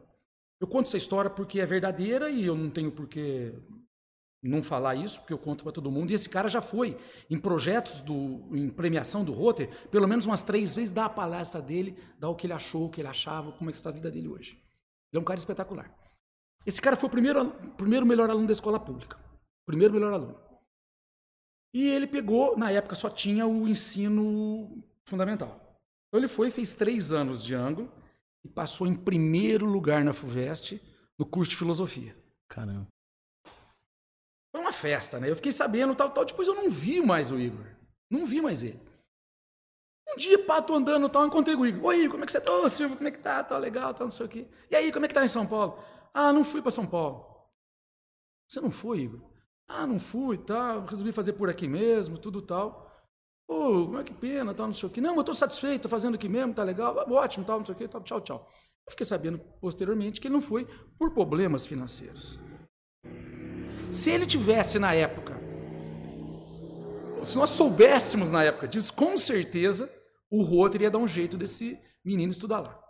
[0.59, 3.53] Eu conto essa história porque é verdadeira e eu não tenho por que
[4.47, 6.11] não falar isso, porque eu conto para todo mundo.
[6.11, 6.97] E esse cara já foi
[7.29, 11.61] em projetos, do, em premiação do Rotter, pelo menos umas três vezes, dar a palestra
[11.61, 13.93] dele, dar o que ele achou, o que ele achava, como é que está a
[13.93, 14.51] vida dele hoje.
[15.11, 15.93] Ele é um cara espetacular.
[16.65, 19.17] Esse cara foi o primeiro, primeiro melhor aluno da escola pública.
[19.65, 20.39] Primeiro melhor aluno.
[21.73, 25.79] E ele pegou, na época só tinha o ensino fundamental.
[26.07, 27.91] Então ele foi, fez três anos de ângulo,
[28.45, 30.79] e passou em primeiro lugar na FUVEST
[31.17, 32.15] no curso de filosofia.
[32.47, 32.87] Caramba.
[34.55, 35.29] Foi uma festa, né?
[35.29, 36.23] Eu fiquei sabendo tal, tal.
[36.23, 37.65] Depois eu não vi mais o Igor.
[38.09, 38.79] Não vi mais ele.
[40.07, 41.87] Um dia, pá, tô andando, tal, encontrei o Igor.
[41.87, 42.53] Oi, como é que você tá?
[42.53, 43.43] Ô, Silvio, como é que tá?
[43.43, 44.47] Tá legal, tá, não sei o quê.
[44.71, 45.77] E aí, como é que tá em São Paulo?
[46.13, 47.25] Ah, não fui para São Paulo.
[48.47, 49.19] Você não foi, Igor?
[49.67, 50.85] Ah, não fui, tal.
[50.85, 52.89] Resolvi fazer por aqui mesmo, tudo tal.
[53.45, 55.01] Pô, como é que pena, tal, não sei o quê.
[55.01, 57.75] Não, eu estou satisfeito, estou fazendo aqui mesmo, tá legal, ah, ótimo, tal, não sei
[57.75, 58.49] o quê, tal, tchau, tchau.
[58.87, 60.65] Eu fiquei sabendo posteriormente que ele não foi
[60.97, 62.39] por problemas financeiros.
[63.95, 65.35] Se ele tivesse na época
[67.25, 69.91] se nós soubéssemos na época disso, com certeza
[70.29, 72.81] o Rotary ia dar um jeito desse menino estudar lá.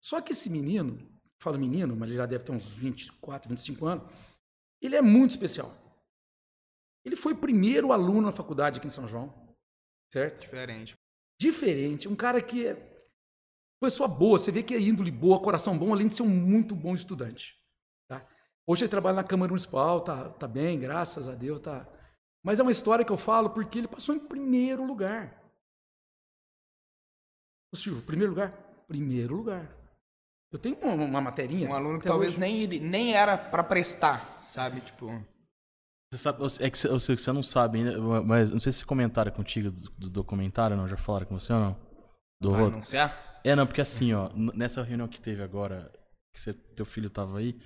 [0.00, 4.12] Só que esse menino, fala menino, mas ele já deve ter uns 24, 25 anos,
[4.80, 5.72] ele é muito especial.
[7.04, 9.56] Ele foi o primeiro aluno na faculdade aqui em São João,
[10.12, 10.42] certo?
[10.42, 10.96] Diferente.
[11.40, 12.74] Diferente, um cara que é
[13.80, 16.74] pessoa boa, você vê que é índole boa, coração bom, além de ser um muito
[16.74, 17.61] bom estudante.
[18.66, 21.86] Hoje ele trabalha na Câmara Municipal, tá, tá bem, graças a Deus, tá.
[22.44, 25.40] Mas é uma história que eu falo porque ele passou em primeiro lugar.
[27.72, 28.52] O Silvio, primeiro lugar?
[28.86, 29.68] Primeiro lugar.
[30.52, 31.68] Eu tenho uma, uma materinha.
[31.68, 32.40] Um aluno que talvez hoje.
[32.40, 34.80] nem, nem era pra prestar, sabe?
[34.82, 35.08] Tipo.
[36.12, 38.70] Você sabe, é que você, eu sei que você não sabe ainda, mas não sei
[38.70, 40.86] se comentaram contigo do, do documentário, não?
[40.86, 41.76] Já falaram com você ou não?
[42.38, 43.40] Do Vai anunciar?
[43.42, 45.90] É, não, porque assim, ó, nessa reunião que teve agora,
[46.34, 47.58] que você- teu filho tava aí,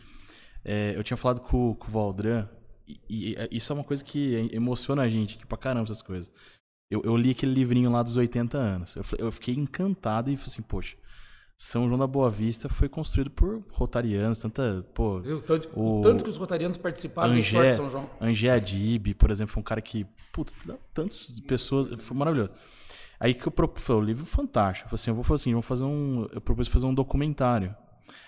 [0.64, 2.48] é, eu tinha falado com, com o Valdran,
[2.86, 5.84] e, e, é, isso é uma coisa que em- emociona a gente, que pra caramba
[5.84, 6.30] essas coisas.
[6.90, 8.94] Eu, eu li aquele livrinho lá dos 80 anos.
[8.94, 10.96] Eu, eu fiquei encantado e falei assim, poxa,
[11.56, 15.40] São João da Boa Vista foi construído por rotarianos, tanta, pô, Viu?
[15.42, 18.08] Tanto, O- tanto que os rotarianos participaram da história de São João.
[18.20, 20.54] Angé Adib, por exemplo, foi um cara que, putz,
[20.94, 22.52] tantas pessoas, foi maravilhoso.
[23.18, 24.86] Aí que eu propus, falei, o livro é fantástico.
[24.86, 27.74] Eu falei assim, eu vou fazer assim, vamos fazer um, eu propus fazer um documentário.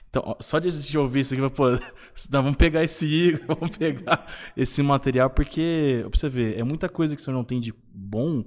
[0.08, 1.70] Então, só de a gente ouvir isso aqui, pô,
[2.30, 6.88] não, vamos pegar esse Igor, vamos pegar esse material, porque, pra você ver, é muita
[6.88, 8.42] coisa que São João tem de bom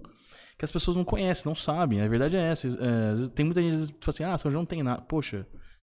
[0.57, 2.01] que as pessoas não conhecem, não sabem.
[2.01, 2.67] A verdade é essa.
[2.67, 5.01] É, tem muita gente que às vezes fala assim, ah, São João não tem nada.
[5.01, 5.47] Poxa,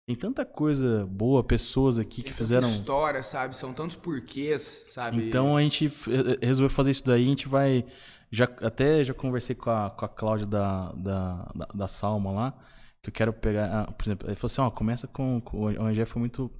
[0.08, 2.70] tem tanta coisa boa, pessoas aqui que Tem tanta fizeram.
[2.70, 3.56] história, sabe?
[3.56, 5.28] São tantos porquês, sabe?
[5.28, 7.86] Então a gente eh, resolveu fazer isso daí, a gente vai.
[8.32, 12.54] Já, até já conversei com a, com a Cláudia da, da, da, da Salma lá,
[13.02, 13.66] que eu quero pegar.
[13.88, 15.42] ah, por exemplo, ele falou assim: ó, começa com.
[15.42, 16.52] com o Angé foi muito.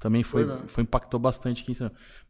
[0.00, 1.76] Também foi, Foi foi, impactou bastante aqui.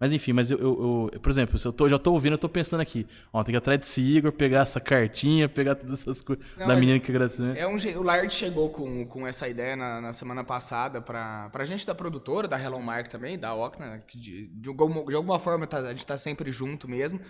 [0.01, 2.39] Mas enfim, mas eu, eu, eu- por exemplo, se eu tô, já tô ouvindo, eu
[2.39, 6.01] tô pensando aqui, ó, tem que ir atrás desse Igor, pegar essa cartinha, pegar todas
[6.01, 6.43] essas coisas.
[6.57, 7.53] Não, da mas- menina que agradeceu.
[7.53, 11.66] É um, o Lard chegou com, com essa ideia na, na semana passada pra, pra
[11.66, 15.39] gente da produtora, da Hello Mark também, da Ocna, que de, de, alguma, de alguma
[15.39, 17.21] forma tá- a gente tá sempre junto mesmo.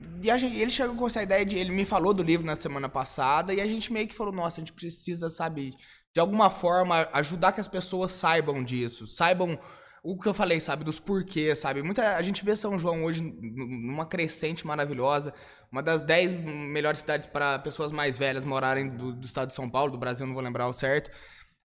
[0.00, 1.56] E gente- ele chegou com essa ideia de.
[1.56, 4.60] Ele me falou do livro na semana passada e a gente meio que falou: nossa,
[4.60, 5.70] a gente precisa, sabe,
[6.12, 9.58] de alguma forma ajudar que as pessoas saibam disso, saibam
[10.02, 11.82] o que eu falei, sabe, dos porquês, sabe?
[11.82, 15.34] Muita, a gente vê São João hoje numa crescente maravilhosa,
[15.70, 19.68] uma das 10 melhores cidades para pessoas mais velhas morarem do, do estado de São
[19.68, 21.10] Paulo, do Brasil, não vou lembrar o certo.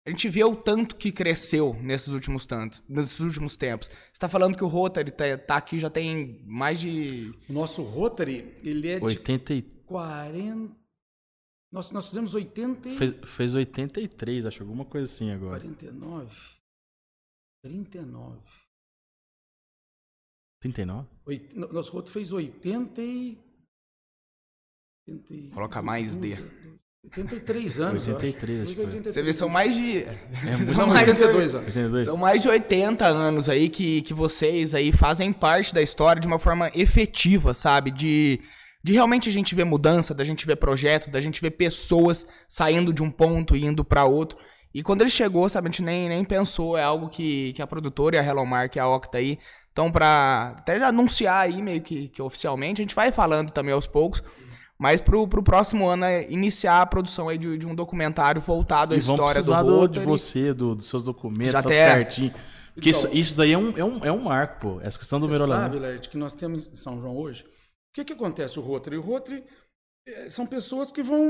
[0.05, 3.87] A gente vê o tanto que cresceu nesses últimos tantos, nesses últimos tempos.
[4.11, 7.81] Você tá falando que o Rotary tá, tá aqui já tem mais de O nosso
[7.83, 10.75] Rotary, ele é de 80 e- 40.
[11.71, 12.97] Nós, nós fizemos 80 e...
[12.97, 15.59] fez, fez 83, acho, alguma coisa assim agora.
[15.61, 16.35] 49.
[17.63, 18.41] 39.
[20.61, 21.07] 39?
[21.25, 21.57] Oit...
[21.57, 23.37] no- Nosso Rotary fez 80 e...
[25.07, 26.35] 80 e- Coloca mais D.
[27.05, 28.25] 83 anos, eu acho.
[28.25, 28.81] 83, acho.
[28.81, 29.13] 83.
[29.13, 30.03] Você vê, são mais de.
[30.03, 31.67] É muito São Não, mais de 82 anos.
[31.67, 32.05] 82?
[32.05, 36.27] São mais de 80 anos aí que, que vocês aí fazem parte da história de
[36.27, 37.91] uma forma efetiva, sabe?
[37.91, 38.39] De,
[38.81, 42.93] de realmente a gente ver mudança, da gente ver projeto, da gente ver pessoas saindo
[42.93, 44.37] de um ponto e indo pra outro.
[44.73, 47.67] E quando ele chegou, sabe, a gente nem, nem pensou, é algo que, que a
[47.67, 49.37] produtora e a Hello Mark e a Octa aí
[49.67, 53.73] estão pra até já anunciar aí meio que, que oficialmente, a gente vai falando também
[53.73, 54.23] aos poucos.
[54.83, 58.93] Mas pro, pro próximo ano é iniciar a produção aí de, de um documentário voltado
[58.93, 60.05] à E história do precisar do, de Rotary.
[60.05, 62.33] você, do, dos seus documentos, Já suas até- cartinhas.
[62.75, 64.81] Porque isso, Então- isso daí é um, é, um, é um marco, pô.
[64.81, 65.63] Essa questão do Você Merolândia.
[65.63, 67.43] sabe, Lerd, que nós temos em São João hoje?
[67.43, 68.97] O que, que acontece o Rotary?
[68.97, 69.43] O Rotary
[70.05, 71.23] eh, são pessoas que vão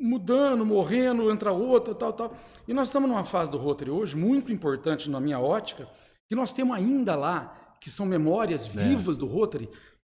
[0.00, 2.36] mudando, morrendo, entra outra, tal, tal.
[2.68, 5.88] E nós estamos numa fase do Rotary hoje, muito importante na minha ótica,
[6.28, 9.68] que nós temos ainda lá, que são memórias vivas do Rotary,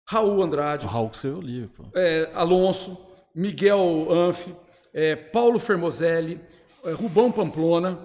[0.08, 1.84] Raul Andrade, O Raul que escreveu o livro, pô.
[1.94, 2.96] eh, Alonso,
[3.34, 4.54] Miguel Anfi,
[4.94, 6.40] eh, Paulo Fermozelli,
[6.84, 7.98] eh, Rubão Pamplona.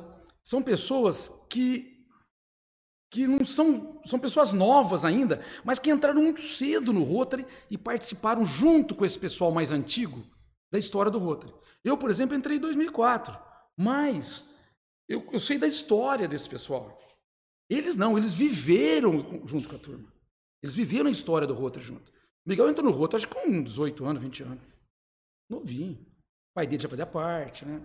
[0.43, 1.89] São pessoas que
[3.13, 7.77] que não são, são pessoas novas ainda, mas que entraram muito cedo no Rotary e
[7.77, 10.23] participaram junto com esse pessoal mais antigo
[10.71, 11.53] da história do Rotary.
[11.83, 13.37] Eu, por exemplo, entrei em 2004,
[13.77, 14.47] mas
[15.09, 16.97] eu, eu sei da história desse pessoal.
[17.69, 20.10] Eles não, eles viveram junto com a turma.
[20.63, 22.11] Eles viveram a história do Rotary junto.
[22.45, 24.59] Miguel entrou no Rotary acho que com 18 anos, 20 anos.
[25.49, 25.93] Novinho.
[25.93, 27.81] O pai dele já fazia parte, né?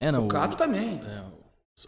[0.00, 0.26] É, não.
[0.26, 1.00] O Cato também.
[1.04, 1.24] é,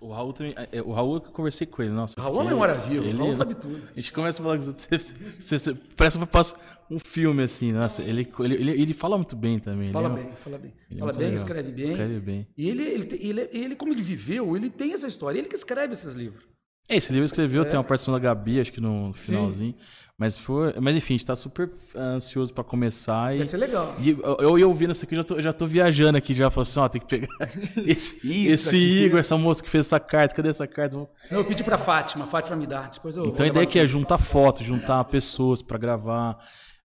[0.00, 0.54] o Raul também.
[0.72, 2.18] é, o Raul que eu conversei com ele, nossa.
[2.18, 3.88] eu Raul é fiquei- memória viva, ele- Raul sabe tudo.
[3.90, 6.56] A gente começa a falar que você, você, você- parece que passa
[6.90, 8.02] um filme assim, nossa.
[8.02, 9.90] Ele, ele, ele, ele fala muito bem também.
[9.92, 10.72] Fala é bem, fala bem.
[10.90, 11.34] é Fala muito bem, legal.
[11.36, 11.84] escreve bem.
[11.84, 12.46] Escreve bem.
[12.56, 15.38] E ele, ele, ele, ele, como ele viveu, ele tem essa história.
[15.38, 16.44] Ele que escreve esses livros.
[16.88, 19.74] É, esse livro escreveu, tem uma participação da Gabi, acho que no finalzinho.
[20.22, 20.72] Mas foi.
[20.80, 23.34] Mas enfim, a gente tá super ah, ansioso pra começar.
[23.34, 23.94] E, Vai ser legal.
[23.98, 26.68] e eu, eu, eu ouvindo isso aqui, já tô, já tô viajando aqui, já falando
[26.68, 27.28] assim, ó, tem que pegar
[27.84, 28.76] esse, esse.
[28.76, 30.94] Igor, essa moça que fez essa carta, cadê essa carta?
[30.96, 32.82] Vamos- Eu pedi pra Fátima, a Fátima me dá.
[32.82, 36.38] Depois eu Então a ideia aqui é juntar fotos, juntar pessoas pra gravar,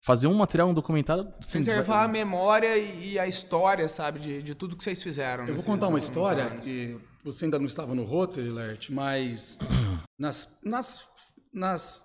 [0.01, 1.27] fazer um material, um documentário.
[1.39, 5.45] assim, Preservar a vai- memória e a história, sabe, de, de tudo que vocês fizeram.
[5.45, 6.61] Eu vou contar uma história anos.
[6.61, 9.59] que você ainda não estava no Rotary, Lert, mas
[10.17, 11.05] nas, nas,
[11.53, 12.04] nas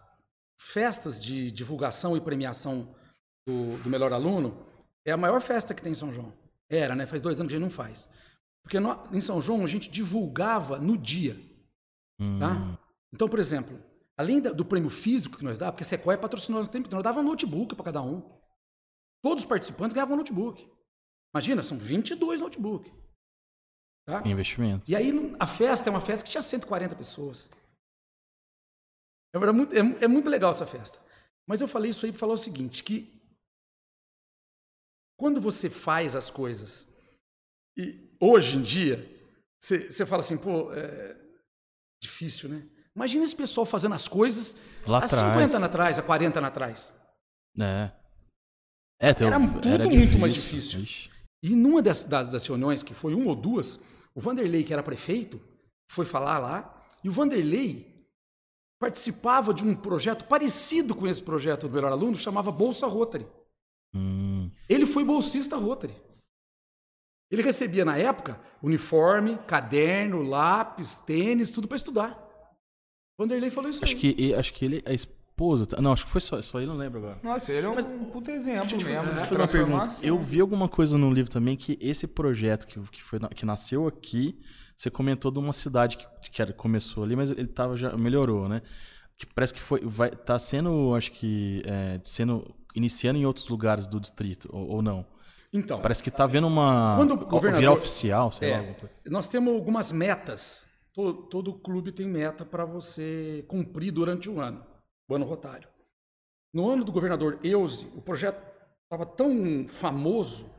[0.61, 2.95] festas de divulgação e premiação
[3.47, 4.67] do, do melhor aluno,
[5.07, 6.33] é a maior festa que tem em São João.
[6.69, 7.07] Era, né?
[7.07, 8.11] Faz dois anos que a gente não faz.
[8.63, 11.35] Porque nó- em São João a gente divulgava no dia.
[12.39, 12.79] Tá?
[13.13, 13.83] Então, por exemplo,
[14.17, 16.85] além da- do prêmio físico que nós dá, porque a Sequoia patrocinou nós o tempo
[16.89, 18.21] todo, nós dava um notebook para cada um.
[19.23, 20.71] Todos os participantes ganhavam um notebook.
[21.35, 22.93] Imagina, são 22 notebooks.
[24.07, 24.23] Tá?
[24.27, 24.85] Investimento.
[24.91, 27.51] E aí a festa é uma festa que tinha 140 pessoas.
[29.35, 30.99] Era muito, é, é muito legal essa festa.
[31.47, 33.21] Mas eu falei isso aí para falar o seguinte, que
[35.19, 36.89] quando você faz as coisas,
[37.77, 38.97] e hoje em dia,
[39.63, 41.17] você, fala assim, pô, é
[42.03, 42.67] difícil, né?
[42.97, 44.57] Imagina esse pessoal fazendo as coisas
[44.87, 45.33] Lá há atrás.
[45.35, 46.95] 50 anos atrás, há 40 anos atrás.
[47.61, 47.93] É.
[49.01, 49.39] É, tem- Era
[49.85, 50.85] tudo muito mais difícil.
[51.43, 53.79] E numa das, das, das reuniões, que foi uma ou duas,
[54.15, 55.41] o Vanderlei, que era prefeito,
[55.91, 57.90] foi falar lá, e o Vanderlei
[58.81, 63.27] participava de um projeto parecido com esse projeto do Melhor Aluno, que chamava Bolsa Rotary.
[63.95, 65.95] Hum, Ele foi bolsista Rotary.
[67.31, 72.19] Ele recebia, na época, uniforme, caderno, lápis, tênis, tudo para estudar.
[73.19, 74.15] Vanderlei falou isso acho, aí.
[74.15, 74.83] que, acho que ele,
[75.41, 75.67] esposa.
[75.81, 77.19] Não, acho que foi só, só ele, não lembro agora.
[77.23, 78.79] Nossa, ele é um puta exemplo mesmo.
[78.79, 79.37] de Deixa eu fazer uma pergunta.
[79.37, 80.05] transformação.
[80.05, 83.87] Eu vi alguma coisa no livro também que esse projeto que, que, foi, que nasceu
[83.87, 84.39] aqui,
[84.77, 88.49] você comentou de uma cidade que, que era- começou ali, mas ele tava já melhorou,
[88.49, 88.61] né?
[89.17, 93.87] Que parece que foi, vai, tá sendo, acho que, é, sendo iniciando em outros lugares
[93.87, 95.05] do distrito ou, ou não?
[95.53, 98.59] Então, Parece que tá vendo uma Quando o virar governador- oficial, sei É, lá.
[98.59, 98.95] alguma coisa.
[99.07, 100.69] nós temos algumas metas.
[100.95, 104.61] Todo, todo clube tem meta para você cumprir durante o ano,
[105.13, 105.69] o ano rotário.
[106.53, 108.41] No ano do governador Euze, o projeto
[108.85, 110.51] estava tão famoso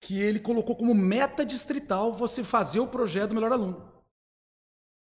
[0.00, 3.92] que ele colocou como meta distrital você fazer o projeto do melhor aluno.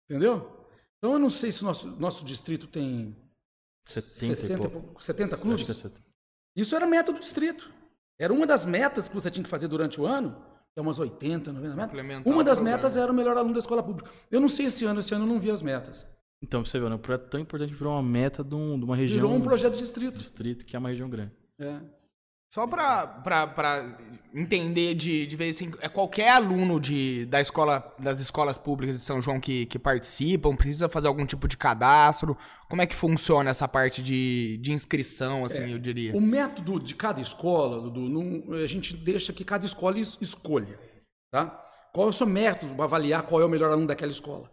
[0.09, 0.65] Entendeu?
[0.97, 3.15] Então eu não sei se nosso, nosso distrito tem
[3.85, 4.81] 70 e 60, e pouco.
[4.87, 5.65] pouco- 70 Acho clubes.
[5.65, 6.01] que é 70.
[6.55, 7.71] Isso era meta do distrito.
[8.19, 10.45] Era uma das metas que você tinha que fazer durante o ano.
[10.75, 12.25] É umas 80, 90 metas.
[12.25, 12.77] Uma das programa.
[12.77, 14.11] metas era o melhor aluno da escola pública.
[14.29, 16.05] Eu não sei esse ano, esse ano eu não vi as metas.
[16.43, 16.95] Então, pra você ver, né?
[16.95, 19.15] um projeto tão importante virou uma meta de, um- de uma região.
[19.21, 20.19] Virou um projeto de distrito.
[20.19, 21.31] distrito que é uma região grande.
[21.59, 21.79] É.
[22.53, 23.97] Só pra, pra, pra
[24.33, 29.05] entender de, de vez assim, é qualquer aluno de, da escola, das escolas públicas de
[29.05, 32.35] São João que, que participam, precisa fazer algum tipo de cadastro?
[32.67, 36.13] Como é que funciona essa parte de, de inscrição, assim, eu diria?
[36.13, 40.77] O método de cada escola, Dudu, não- a gente deixa que cada escola es- escolha.
[41.31, 41.45] Tá?
[41.93, 44.51] Qual é o seu método para avaliar qual é o melhor aluno daquela escola?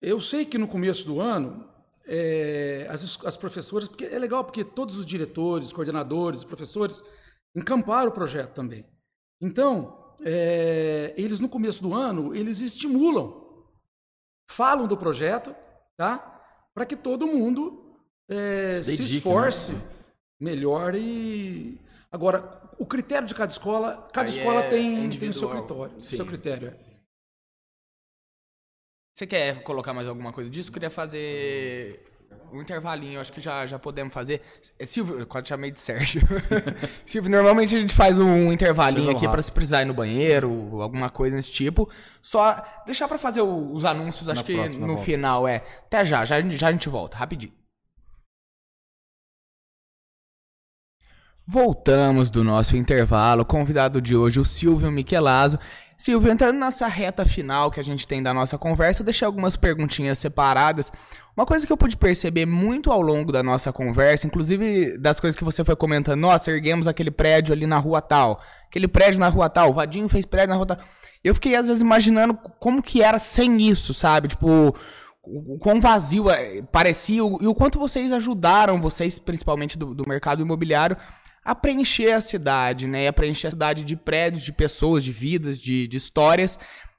[0.00, 1.68] Eu sei que no começo do ano,
[2.06, 7.02] é, as, as professoras, porque é legal porque todos os diretores, coordenadores, professores
[7.54, 8.84] encamparam o projeto também.
[9.40, 13.64] Então, é, eles no começo do ano, eles estimulam,
[14.50, 15.54] falam do projeto,
[15.96, 16.42] tá?
[16.74, 17.96] Para que todo mundo
[18.28, 19.82] é, Se se, dedique, esforce né?
[20.40, 21.78] melhor e
[22.10, 26.00] agora o critério de cada escola, cada Aí escola é tem, tem o seu critério,
[26.00, 26.16] Sim.
[26.16, 26.89] seu critério.
[29.20, 30.72] Você quer colocar mais alguma coisa disso?
[30.72, 32.02] Queria fazer
[32.50, 34.40] um intervalinho, acho que já, já podemos fazer.
[34.78, 36.22] É, Silvio, eu quase chamei de Sérgio.
[37.04, 39.42] Silvio, normalmente a gente faz um intervalinho aqui rápido.
[39.42, 41.86] se precisar ir no banheiro, alguma coisa desse tipo.
[42.22, 45.04] Só deixar pra fazer o- os anúncios, acho Na que próxima no volta.
[45.04, 45.56] final é.
[45.84, 47.52] Até já, já, já a gente volta, rapidinho.
[51.46, 53.42] Voltamos do nosso intervalo.
[53.42, 55.58] O convidado de hoje, o Silvio Michelazzo.
[56.00, 59.54] Silvio, entrando nessa reta final que a gente tem da nossa conversa, eu deixei algumas
[59.54, 60.90] perguntinhas separadas.
[61.36, 65.36] Uma coisa que eu pude perceber muito ao longo da nossa conversa, inclusive das coisas
[65.36, 69.28] que você foi comentando, nossa, erguemos aquele prédio ali na rua tal, aquele prédio na
[69.28, 70.78] rua tal, o Vadinho fez prédio na rua tal.
[71.22, 74.28] Eu fiquei às vezes imaginando como que era sem isso, sabe?
[74.28, 74.74] Tipo,
[75.22, 80.40] o quão vazio eh, parecia e o quanto vocês ajudaram, vocês principalmente do, do mercado
[80.40, 80.96] imobiliário,
[81.44, 83.08] a preencher a cidade, né?
[83.08, 86.58] A preencher a cidade de prédios, de pessoas, de vidas, de, de histórias.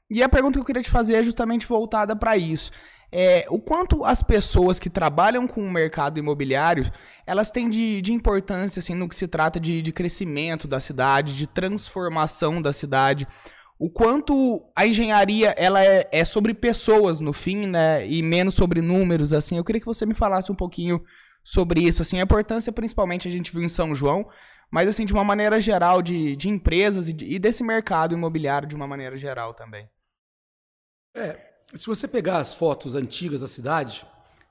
[0.09, 2.71] E a pergunta que eu queria te fazer é justamente voltada para isso.
[3.13, 6.89] É, o quanto as pessoas que trabalham com o mercado imobiliário,
[7.25, 11.37] elas têm de, de importância assim, no que se trata de, de crescimento da cidade,
[11.37, 13.27] de transformação da cidade.
[13.77, 18.07] o quanto a engenharia ela é, é, sobre pessoas no fim, né?
[18.07, 19.57] E menos sobre números, assim.
[19.57, 21.01] Eu queria que você me falasse um pouquinho
[21.43, 24.29] sobre isso, assim, a importância principalmente a gente viu em São João,
[24.71, 28.67] mas assim, de uma maneira geral, de, de empresas e, de, e desse mercado imobiliário
[28.67, 29.89] de uma maneira geral também.
[31.15, 31.37] É,
[31.75, 34.05] se você pegar as fotos antigas da cidade,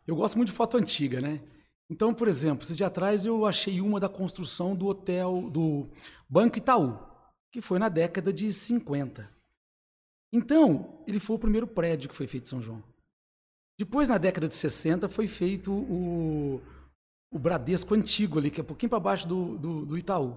[0.07, 1.41] eu gosto muito de foto antiga, né?
[1.89, 5.91] Então, por exemplo, esses dias atrás eu achei uma da construção do hotel do
[6.29, 7.11] Banco Itaú
[7.51, 9.29] que foi na década de 50.
[10.33, 12.83] Então, ele foi o primeiro prédio que foi feito em São João.
[13.79, 16.63] Depois, na década de 60, foi feito o,
[17.31, 20.37] o Bradesco antigo ali, que é um pouquinho para baixo do, do, do, Itaú.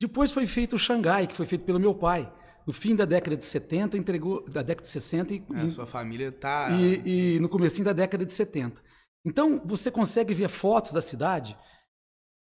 [0.00, 2.30] Depois foi feito o Xangai, que foi feito pelo meu pai.
[2.66, 4.44] No fim da década de 70, entregou.
[4.50, 5.44] Da década de 60 e.
[5.54, 6.68] É, sua família tá.
[6.72, 8.82] E, e no começo da década de 70.
[9.24, 11.56] Então, você consegue ver fotos da cidade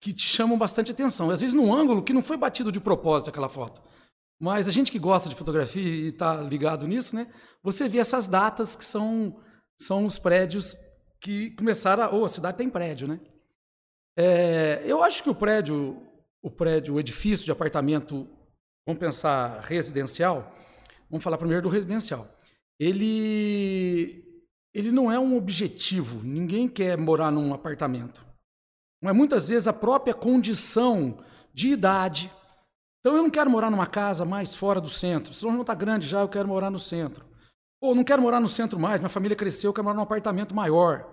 [0.00, 1.30] que te chamam bastante atenção.
[1.30, 3.82] Às vezes num ângulo que não foi batido de propósito aquela foto.
[4.40, 7.26] Mas a gente que gosta de fotografia e está ligado nisso, né?
[7.62, 9.40] Você vê essas datas que são,
[9.78, 10.76] são os prédios
[11.20, 12.02] que começaram.
[12.02, 13.20] A, ou oh, a cidade tem prédio, né?
[14.16, 16.00] É, eu acho que o prédio,
[16.42, 18.28] o prédio, o edifício de apartamento,
[18.86, 20.54] vamos pensar residencial.
[21.10, 22.28] Vamos falar primeiro do residencial.
[22.78, 24.24] Ele,
[24.72, 26.22] ele não é um objetivo.
[26.24, 28.24] Ninguém quer morar num apartamento.
[29.02, 31.18] Mas muitas vezes a própria condição
[31.52, 32.32] de idade.
[33.00, 35.32] Então eu não quero morar numa casa mais fora do centro.
[35.32, 37.24] Se São João está grande já, eu quero morar no centro.
[37.80, 40.54] Ou não quero morar no centro mais, minha família cresceu, eu quero morar num apartamento
[40.54, 41.06] maior.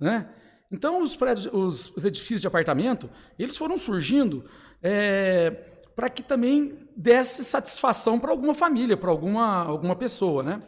[0.00, 0.28] Né?
[0.70, 3.08] Então os prédios, os, os edifícios de apartamento,
[3.38, 4.44] eles foram surgindo
[4.82, 5.50] é,
[5.94, 10.42] para que também desse satisfação para alguma família, para alguma, alguma pessoa.
[10.42, 10.62] Né?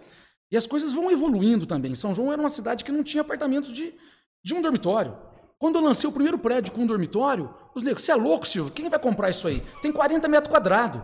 [0.50, 1.94] E as coisas vão evoluindo também.
[1.94, 3.94] São João era uma cidade que não tinha apartamentos de,
[4.42, 5.16] de um dormitório.
[5.58, 8.72] Quando eu lancei o primeiro prédio com um dormitório, os negros, você é louco, Silvio?
[8.72, 9.62] Quem vai comprar isso aí?
[9.82, 11.02] Tem 40 metros quadrados.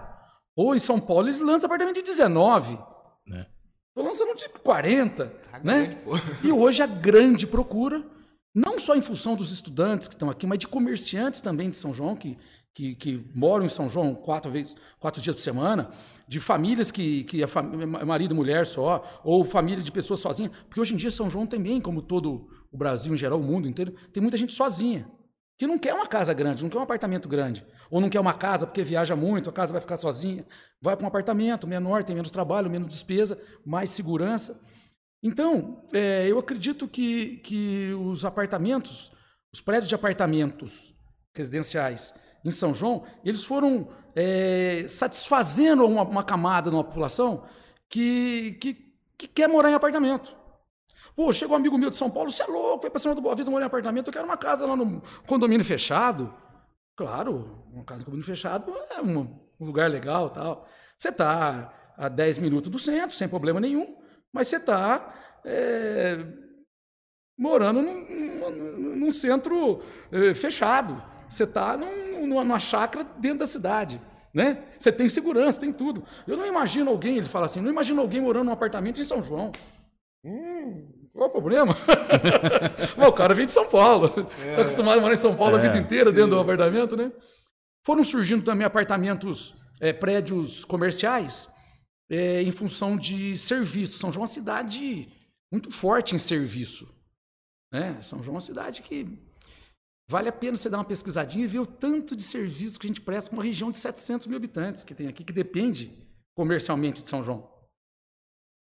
[0.57, 2.79] Ou em São Paulo eles lançam apartamento de 19.
[3.27, 3.45] Né?
[3.95, 5.27] Tô lançando de 40.
[5.27, 5.87] Tá né?
[5.87, 5.99] Grande,
[6.45, 8.05] e hoje a grande procura,
[8.55, 11.93] não só em função dos estudantes que estão aqui, mas de comerciantes também de São
[11.93, 12.39] João, que,
[12.73, 15.91] que, que moram em São João quatro, vezes, quatro dias por semana,
[16.29, 17.47] de famílias que, que é
[18.05, 20.53] marido e mulher só, ou família de pessoas sozinhas.
[20.69, 23.67] Porque hoje em dia São João também, como todo o Brasil em geral, o mundo
[23.67, 25.11] inteiro, tem muita gente sozinha.
[25.57, 27.65] Que não quer uma casa grande, não quer um apartamento grande.
[27.91, 30.45] Ou não quer uma casa porque viaja muito, a casa vai ficar sozinha.
[30.81, 34.61] Vai para um apartamento menor, tem menos trabalho, menos despesa, mais segurança.
[35.25, 39.11] Então, é, eu acredito que, que os apartamentos,
[39.51, 40.93] os prédios de apartamentos
[41.35, 42.14] residenciais
[42.45, 47.43] em São João, eles foram é, satisfazendo uma, uma, camada da população
[47.89, 48.75] que, que,
[49.16, 50.37] que, quer morar em apartamento.
[51.16, 53.22] Pô, chegou um amigo meu de São Paulo, você é louco, foi para cima do
[53.22, 56.35] Boa Vista morar em apartamento, eu quero uma casa lá no condomínio fechado.
[56.95, 59.20] Claro, uma casa no condomínio fechado é um,
[59.59, 60.68] um lugar legal tal.
[60.99, 64.04] Você está a 10 minutos do centro, sem problema nenhum,
[64.35, 65.14] mas você está
[65.45, 66.26] é,
[67.39, 69.80] morando num, num, num centro
[70.11, 71.01] é, fechado.
[71.28, 74.01] Você está numa, numa chácara dentro da cidade.
[74.35, 74.64] Né?
[74.76, 76.03] Você tem segurança, tem tudo.
[76.26, 79.22] Eu não imagino alguém, ele fala assim, não imagino alguém morando num apartamento em São
[79.22, 79.53] João.
[80.24, 81.76] Hum, qual o problema?
[83.07, 84.07] o cara vem de São Paulo.
[84.39, 84.61] Está é.
[84.62, 86.16] acostumado a morar em São Paulo é, a vida inteira sim.
[86.16, 87.12] dentro do apartamento, né?
[87.87, 91.54] Foram surgindo também apartamentos, é, prédios comerciais,
[92.09, 93.99] é, em função de serviço.
[93.99, 95.09] São João é uma cidade
[95.53, 96.93] muito forte em serviço.
[97.73, 98.01] Né?
[98.03, 99.19] São João é uma cidade que
[100.09, 102.89] Vale a pena você dar uma pesquisadinha e ver o tanto de serviço que a
[102.89, 105.91] gente presta para uma região de 700 mil habitantes que tem aqui, que depende
[106.35, 107.51] comercialmente de São João.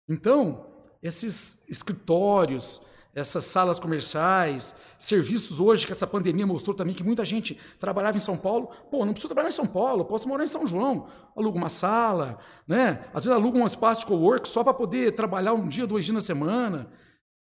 [0.08, 0.72] Então,
[1.02, 2.80] esses escritórios,
[3.14, 8.20] essas salas comerciais, serviços hoje que essa pandemia mostrou também que muita gente trabalhava em
[8.20, 8.68] São Paulo.
[8.90, 11.06] Pô, não preciso trabalhar em São Paulo, posso morar em São João.
[11.36, 13.04] Aluga uma sala, né?
[13.14, 16.14] Às vezes aluga um espaço de co-work só para poder trabalhar um dia, dois dias
[16.14, 16.90] na semana.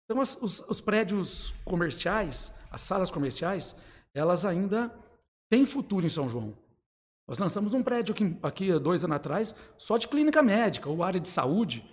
[0.04, 3.76] Então, as, os, os prédios comerciais as salas comerciais,
[4.14, 4.92] elas ainda
[5.50, 6.56] têm futuro em São João.
[7.28, 11.20] Nós lançamos um prédio aqui, aqui dois anos atrás, só de clínica médica ou área
[11.20, 11.86] de saúde.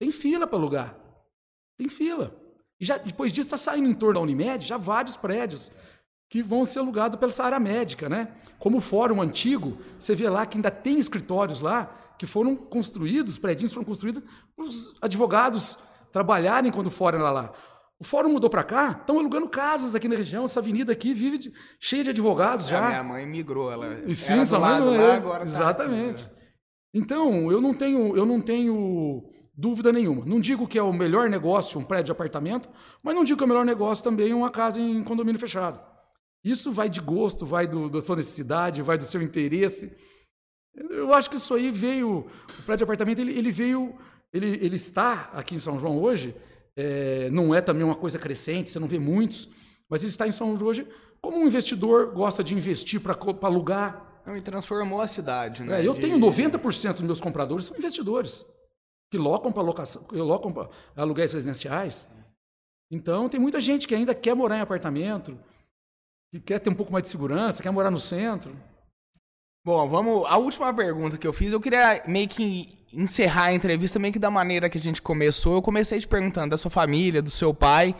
[0.00, 0.98] Tem fila para alugar.
[1.76, 2.34] Tem fila.
[2.82, 5.70] E já, depois disso está saindo em torno da Unimed já vários prédios
[6.28, 8.32] que vão ser alugados pela essa área médica, né?
[8.58, 13.38] Como o fórum antigo, você vê lá que ainda tem escritórios lá que foram construídos,
[13.38, 14.24] prédios foram construídos
[14.56, 15.78] para os advogados
[16.10, 17.52] trabalharem quando forem lá lá.
[18.00, 20.44] O fórum mudou para cá, estão alugando casas aqui na região.
[20.44, 22.84] Essa avenida aqui vive de, cheia de advogados é, já.
[22.84, 26.24] A minha mãe migrou, ela e sim, era do lado lá, é, agora tá Exatamente.
[26.24, 26.42] Aqui, né?
[26.94, 30.24] Então, eu não tenho, eu não tenho dúvida nenhuma.
[30.24, 32.68] Não digo que é o melhor negócio um prédio de apartamento,
[33.02, 35.80] mas não digo que é o melhor negócio também uma casa em condomínio fechado.
[36.44, 39.96] Isso vai de gosto, vai do, da sua necessidade, vai do seu interesse.
[40.74, 42.18] Eu acho que isso aí veio.
[42.58, 43.94] O prédio de apartamento ele, ele veio.
[44.32, 46.34] Ele, ele está aqui em São João hoje.
[46.74, 49.50] É, não é também uma coisa crescente, você não vê muitos,
[49.90, 50.88] mas ele está em São João hoje
[51.20, 54.22] como um investidor gosta de investir para alugar.
[54.26, 55.80] Não, e transformou a cidade, né?
[55.80, 56.00] É, eu de...
[56.00, 58.46] tenho 90% dos meus compradores são investidores
[59.12, 62.08] que locam para locação, que locam para aluguéis residenciais.
[62.90, 65.38] Então tem muita gente que ainda quer morar em apartamento,
[66.32, 68.56] que quer ter um pouco mais de segurança, quer morar no centro.
[69.66, 70.24] Bom, vamos.
[70.26, 74.18] A última pergunta que eu fiz, eu queria meio que encerrar a entrevista meio que
[74.18, 75.56] da maneira que a gente começou.
[75.56, 77.94] Eu comecei te perguntando da sua família, do seu pai.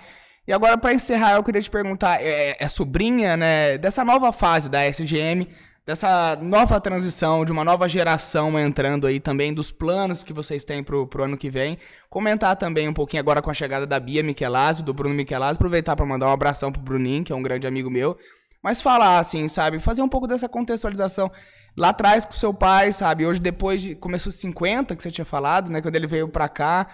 [0.48, 4.70] E agora, para encerrar, eu queria te perguntar: é, é sobrinha, né, dessa nova fase
[4.70, 5.46] da SGM,
[5.84, 10.82] dessa nova transição, de uma nova geração entrando aí também, dos planos que vocês têm
[10.82, 11.78] pro, pro ano que vem.
[12.08, 15.56] Comentar também um pouquinho agora com a chegada da Bia Michelazzi, do Bruno Michelazzi.
[15.56, 18.16] Aproveitar para mandar um abração pro Bruninho, que é um grande amigo meu.
[18.62, 19.80] Mas falar, assim, sabe?
[19.80, 21.30] Fazer um pouco dessa contextualização.
[21.76, 23.26] Lá atrás com seu pai, sabe?
[23.26, 23.96] Hoje, depois de.
[23.96, 25.80] Começou 50, que você tinha falado, né?
[25.80, 26.86] Quando ele veio pra cá.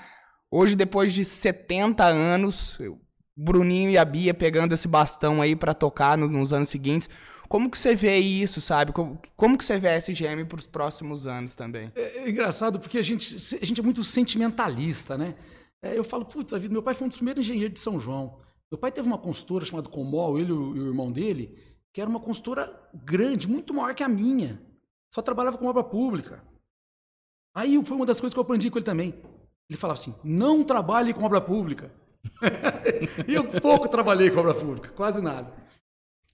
[0.51, 2.99] Hoje, depois de 70 anos, o
[3.37, 7.11] Bruninho e a Bia pegando esse bastão aí para tocar nos anos seguintes.
[7.49, 8.93] Como que você vê isso, sabe?
[8.93, 11.91] Como, como que você vê a SGM para os próximos anos também?
[11.95, 15.35] É, é, engraçado porque a gente, a gente é muito sentimentalista, né?
[15.83, 18.39] É, eu falo, puta vida, meu pai foi um dos primeiros engenheiros de São João.
[18.71, 21.59] Meu pai teve uma consultora chamada Comol, ele e o, irmão dele,
[21.95, 24.61] que era uma consultora grande, muito maior que a minha.
[25.15, 26.45] Só trabalhava com obra pública.
[27.57, 29.15] Aí foi uma das coisas que eu aprendi com ele também.
[29.71, 31.91] Ele falava assim: não trabalhe com obra pública.
[33.27, 35.68] eu pouco trabalhei com obra pública, quase nada.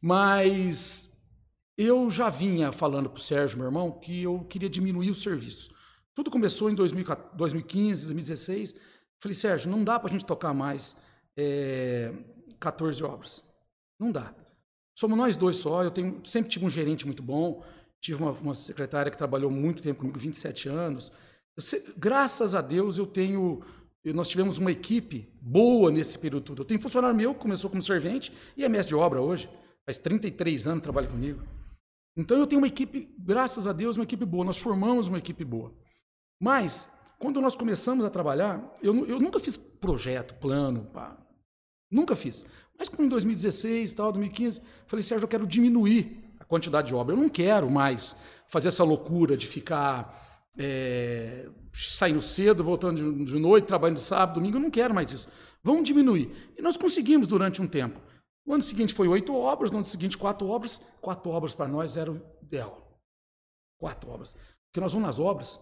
[0.05, 1.19] Mas
[1.79, 5.75] eu já vinha falando para o Sérgio, meu irmão, que eu queria diminuir o serviço.
[6.15, 8.77] Tudo começou em 2015, 2016.
[9.19, 10.95] Falei, Sérgio, não dá para a gente tocar mais
[11.39, 12.13] é,
[12.61, 13.43] 14 obras.
[13.99, 14.35] Não dá.
[14.95, 15.83] Somos nós dois só.
[15.83, 17.65] Eu tenho, sempre tive um gerente muito bom.
[17.99, 21.11] Tive uma, uma secretária que trabalhou muito tempo comigo, 27 anos.
[21.59, 23.63] Sei, graças a Deus eu tenho.
[24.15, 26.61] Nós tivemos uma equipe boa nesse período todo.
[26.61, 29.49] Eu tenho funcionário meu que começou como servente e é mestre de obra hoje.
[29.87, 31.43] Faz 33 anos que trabalha comigo.
[32.17, 34.45] Então eu tenho uma equipe, graças a Deus, uma equipe boa.
[34.45, 35.73] Nós formamos uma equipe boa.
[36.41, 41.17] Mas, quando nós começamos a trabalhar, eu, eu nunca fiz projeto, plano, pá.
[41.91, 42.45] Nunca fiz.
[42.79, 47.15] Mas como em 2016, tal, 2015, falei, Sérgio, eu quero diminuir a quantidade de obra.
[47.15, 48.17] Eu não quero mais
[48.49, 54.35] fazer essa loucura de ficar é, saindo cedo, voltando de, de noite, trabalhando de sábado,
[54.35, 54.57] domingo.
[54.57, 55.29] Eu não quero mais isso.
[55.63, 56.31] Vamos diminuir.
[56.57, 58.01] E nós conseguimos durante um tempo.
[58.47, 60.79] No ano seguinte foi oito obras, no ano seguinte quatro obras.
[61.01, 63.01] Quatro obras para nós era o ideal.
[63.79, 64.35] Quatro obras.
[64.67, 65.59] Porque nós vamos nas obras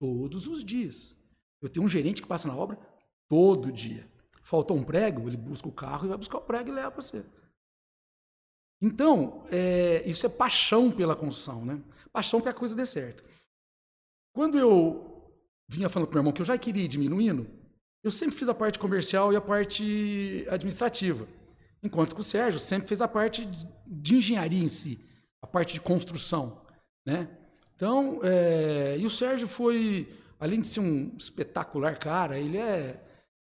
[0.00, 1.16] todos os dias.
[1.62, 2.78] Eu tenho um gerente que passa na obra
[3.28, 4.10] todo dia.
[4.42, 7.00] Faltou um prego, ele busca o carro e vai buscar o prego e leva para
[7.00, 7.24] você.
[8.82, 11.82] Então, é, isso é paixão pela construção, né?
[12.12, 13.24] Paixão para a coisa dê certo.
[14.34, 15.32] Quando eu
[15.68, 17.48] vinha falando para meu irmão que eu já queria ir diminuindo,
[18.02, 21.26] eu sempre fiz a parte comercial e a parte administrativa.
[21.84, 23.46] Enquanto que o Sérgio sempre fez a parte
[23.86, 25.04] de engenharia em si,
[25.42, 26.62] a parte de construção,
[27.06, 27.28] né?
[27.76, 30.08] Então, é, e o Sérgio foi,
[30.40, 32.98] além de ser um espetacular cara, ele é,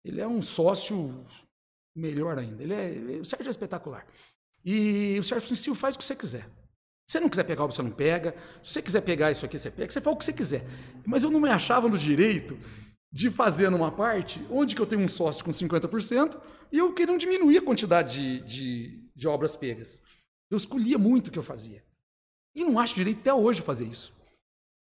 [0.04, 1.24] ele é um sócio
[1.94, 2.62] melhor ainda.
[2.64, 4.04] Ele é, o Sérgio é espetacular.
[4.64, 6.48] E o Sérgio falou assim, faz o que você quiser.
[7.08, 8.34] Se você não quiser pegar, você não pega.
[8.60, 9.92] Se você quiser pegar isso aqui, você pega.
[9.92, 10.66] Você faz o que você quiser.
[11.06, 12.58] Mas eu não me achava no direito
[13.12, 16.40] de fazer numa parte onde que eu tenho um sócio com 50%
[16.70, 20.00] e eu queria diminuir a quantidade de, de, de obras pegas.
[20.50, 21.84] Eu escolhia muito o que eu fazia.
[22.54, 24.14] E não acho direito até hoje fazer isso.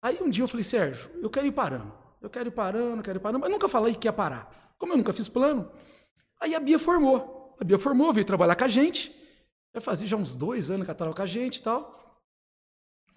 [0.02, 1.92] Aí um dia eu falei, Sérgio, eu quero ir parando.
[2.22, 4.74] Eu quero ir parando, quero ir parando, mas nunca falei que ia parar.
[4.78, 5.72] Como eu nunca fiz plano.
[6.40, 7.56] Aí a Bia formou.
[7.60, 9.16] A Bia formou, veio trabalhar com a gente.
[9.74, 12.22] Já fazia já uns dois anos que ela estava com a gente e tal.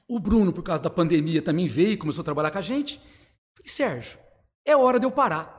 [0.08, 2.98] O Bruno, por causa da pandemia, também veio e começou a trabalhar com a gente.
[3.54, 4.18] Falei, Sérgio,
[4.66, 5.56] é hora de eu parar.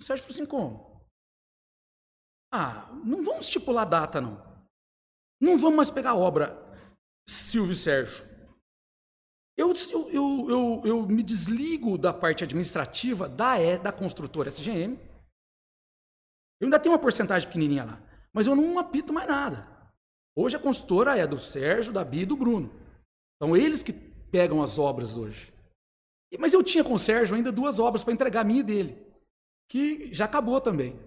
[0.00, 1.06] O Sérgio falou assim, como?
[2.52, 4.44] Ah, não vamos estipular data, não.
[5.40, 6.56] Não vamos mais pegar obra,
[7.28, 8.24] Silvio e Sérgio.
[9.56, 14.98] Eu, eu, eu, eu, eu me desligo da parte administrativa da, da construtora SGM.
[16.60, 18.02] Eu ainda tenho uma porcentagem pequenininha lá,
[18.32, 19.66] mas eu não apito mais nada.
[20.34, 22.70] Hoje a consultora é do Sérgio, da Bia e do Bruno.
[23.36, 25.52] Então eles que pegam as obras hoje.
[26.38, 28.96] Mas eu tinha com o Sérgio ainda duas obras para entregar a minha e dele,
[29.68, 30.98] que já acabou também.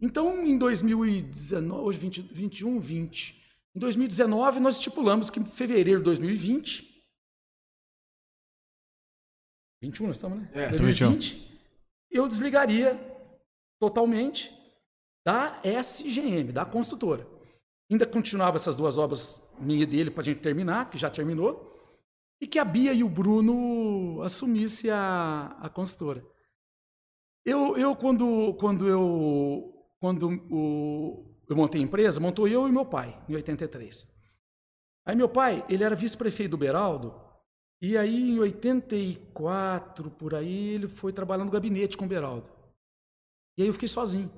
[0.00, 3.42] Então, em 2019, hoje 20, 21, 20.
[3.74, 6.94] Em 2019, nós estipulamos que em fevereiro de 2020.
[9.82, 10.50] 21 nós estamos, né?
[10.52, 11.60] É, 2020,
[12.10, 12.98] eu desligaria
[13.80, 14.52] totalmente
[15.26, 17.26] da SGM, da construtora.
[17.90, 21.73] Ainda continuava essas duas obras minha e dele para a gente terminar, que já terminou.
[22.40, 26.24] E que a Bia e o Bruno assumissem a, a consultora.
[27.44, 29.70] Eu, eu quando, quando eu
[30.00, 34.12] quando o, eu montei a empresa, montou eu e meu pai, em 83.
[35.06, 37.24] Aí meu pai, ele era vice-prefeito do Beraldo,
[37.80, 42.50] e aí em 84, por aí, ele foi trabalhar no gabinete com o Beraldo.
[43.56, 44.30] E aí eu fiquei sozinho.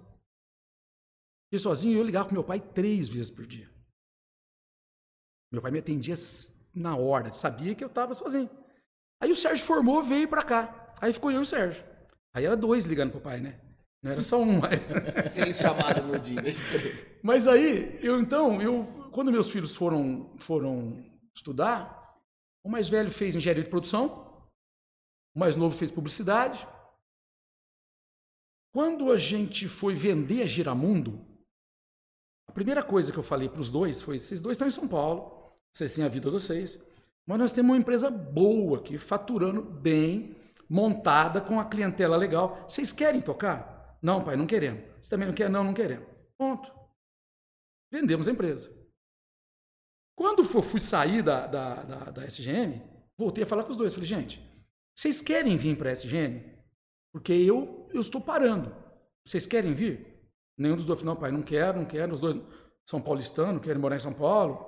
[1.47, 3.71] Fiquei sozinho e eu ligava com meu pai três vezes por dia.
[5.51, 6.15] Meu pai me atendia
[6.77, 8.51] na hora, sabia que eu estava sozinho.
[9.21, 10.93] Aí o Sérgio formou, veio para cá.
[11.01, 11.83] Aí ficou eu e o Sérgio.
[12.35, 13.59] Aí era dois ligando pro pai, né?
[14.03, 14.61] Não era só um.
[15.27, 16.43] Seis chamadas no dia,
[17.23, 21.03] Mas aí, eu então, eu, quando meus filhos foram, foram
[21.35, 22.21] estudar,
[22.63, 24.47] o mais velho fez engenharia de produção,
[25.35, 26.69] o mais novo fez publicidade.
[28.75, 31.27] Quando a gente foi vender a Giramundo,
[32.47, 34.87] a primeira coisa que eu falei para os dois foi: vocês dois estão em São
[34.87, 35.46] Paulo,
[35.77, 36.83] vocês têm a vida de vocês,
[37.27, 40.35] mas nós temos uma empresa boa aqui, faturando bem,
[40.71, 42.65] montada, com a clientela legal.
[42.67, 43.99] Vocês querem tocar?
[44.01, 44.83] Não, pai, não queremos.
[45.03, 45.51] Você também não quer?
[45.51, 46.09] Não, não queremos.
[46.39, 46.73] Ponto.
[47.93, 48.75] Vendemos a empresa.
[50.17, 52.83] Quando eu fui sair da, da, da, da SGN,
[53.19, 53.93] voltei a falar com os dois.
[53.93, 54.43] Falei, gente,
[54.97, 56.43] vocês querem vir para a SGN?
[57.13, 58.75] Porque eu, eu estou parando.
[59.27, 60.27] Vocês querem vir?
[60.57, 62.15] Nenhum dos dois falou, não, pai, não quero, não quero.
[62.15, 62.41] Os dois
[62.89, 64.67] são paulistanos, querem morar em São Paulo.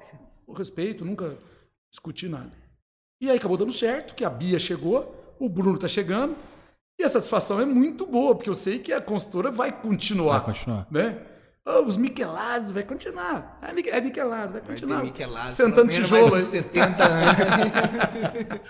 [0.48, 1.36] O respeito, nunca
[1.90, 2.50] discuti nada.
[3.20, 6.34] E aí acabou dando certo, que a Bia chegou, o Bruno está chegando,
[6.98, 10.38] e a satisfação é muito boa, porque eu sei que a consultora vai continuar.
[10.38, 10.86] Vai continuar.
[10.90, 11.22] Né?
[11.66, 13.58] Oh, os Michelazzi vai continuar.
[13.60, 14.96] É, é Michelazzi, vai continuar.
[14.96, 16.42] Vai Sentando tijolo aí.
[16.42, 18.60] 70 anos.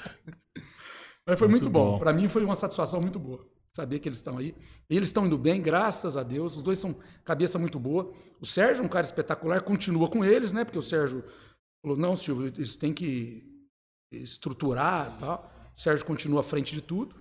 [1.25, 1.93] Mas foi muito, muito bom.
[1.93, 1.99] bom.
[2.01, 3.47] Para mim foi uma satisfação muito boa.
[3.73, 4.53] Saber que eles estão aí.
[4.91, 6.57] Eles estão indo bem, graças a Deus.
[6.57, 8.11] Os dois são cabeça muito boa.
[8.41, 10.65] O Sérgio é um cara espetacular, continua com eles, né?
[10.65, 11.23] Porque o Sérgio
[11.83, 13.43] falou: não, Silvio, eles têm que
[14.13, 15.73] estruturar e tal.
[15.77, 17.15] O Sérgio continua à frente de tudo.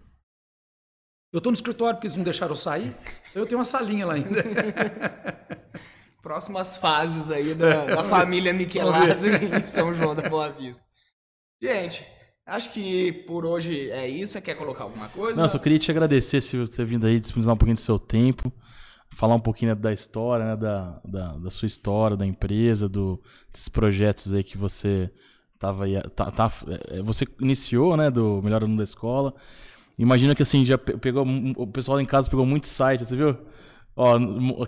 [1.32, 2.96] Eu estou no escritório porque eles não deixaram eu sair.
[3.36, 4.44] Eu tenho uma salinha lá ainda.
[6.24, 10.84] Próximas fases aí da, da família Michelazzi em São João da Boa Vista.
[11.62, 12.06] Gente,
[12.46, 14.34] acho que por hoje é isso.
[14.34, 15.40] Você quer colocar alguma coisa?
[15.40, 18.00] Não, só queria te agradecer se você ter vindo aí, disponibilizar um pouquinho do seu
[18.00, 18.52] tempo,
[19.10, 23.70] falar um pouquinho da história, né, da, da, da sua história, da empresa, do, desses
[23.70, 25.12] projetos aí que você
[25.58, 26.52] tava aí, tá, tá,
[26.90, 29.34] é, você iniciou, né, do Melhor Aluno da Escola.
[29.98, 31.26] Imagina que assim, já pegou.
[31.56, 33.36] O pessoal em casa pegou muito site, você viu?
[34.00, 34.16] Ó,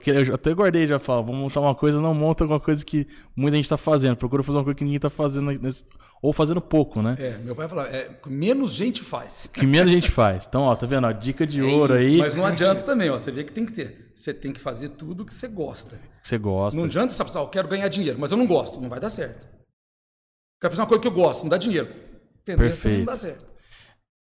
[0.08, 3.56] eu até guardei já falo, vamos montar uma coisa, não monta alguma coisa que muita
[3.58, 4.16] gente está fazendo.
[4.16, 5.86] Procura fazer uma coisa que ninguém está fazendo, nesse,
[6.20, 7.16] ou fazendo pouco, né?
[7.20, 9.46] É, meu pai falou, é, menos gente faz.
[9.46, 10.48] Que menos gente faz.
[10.48, 11.06] Então, ó, tá vendo?
[11.06, 12.18] Ó, dica de é ouro isso, aí.
[12.18, 13.20] Mas não adianta também, ó.
[13.20, 14.12] Você vê que tem que ter.
[14.16, 16.00] Você tem que fazer tudo que você gosta.
[16.24, 16.80] Você gosta.
[16.80, 18.82] Não adianta você falar, eu quero ganhar dinheiro, mas eu não gosto.
[18.82, 19.48] Não vai dar certo.
[20.60, 21.88] Quero fazer uma coisa que eu gosto, não dá dinheiro.
[22.42, 22.66] Entendeu?
[22.66, 22.98] Perfeito.
[22.98, 23.49] Não dá certo.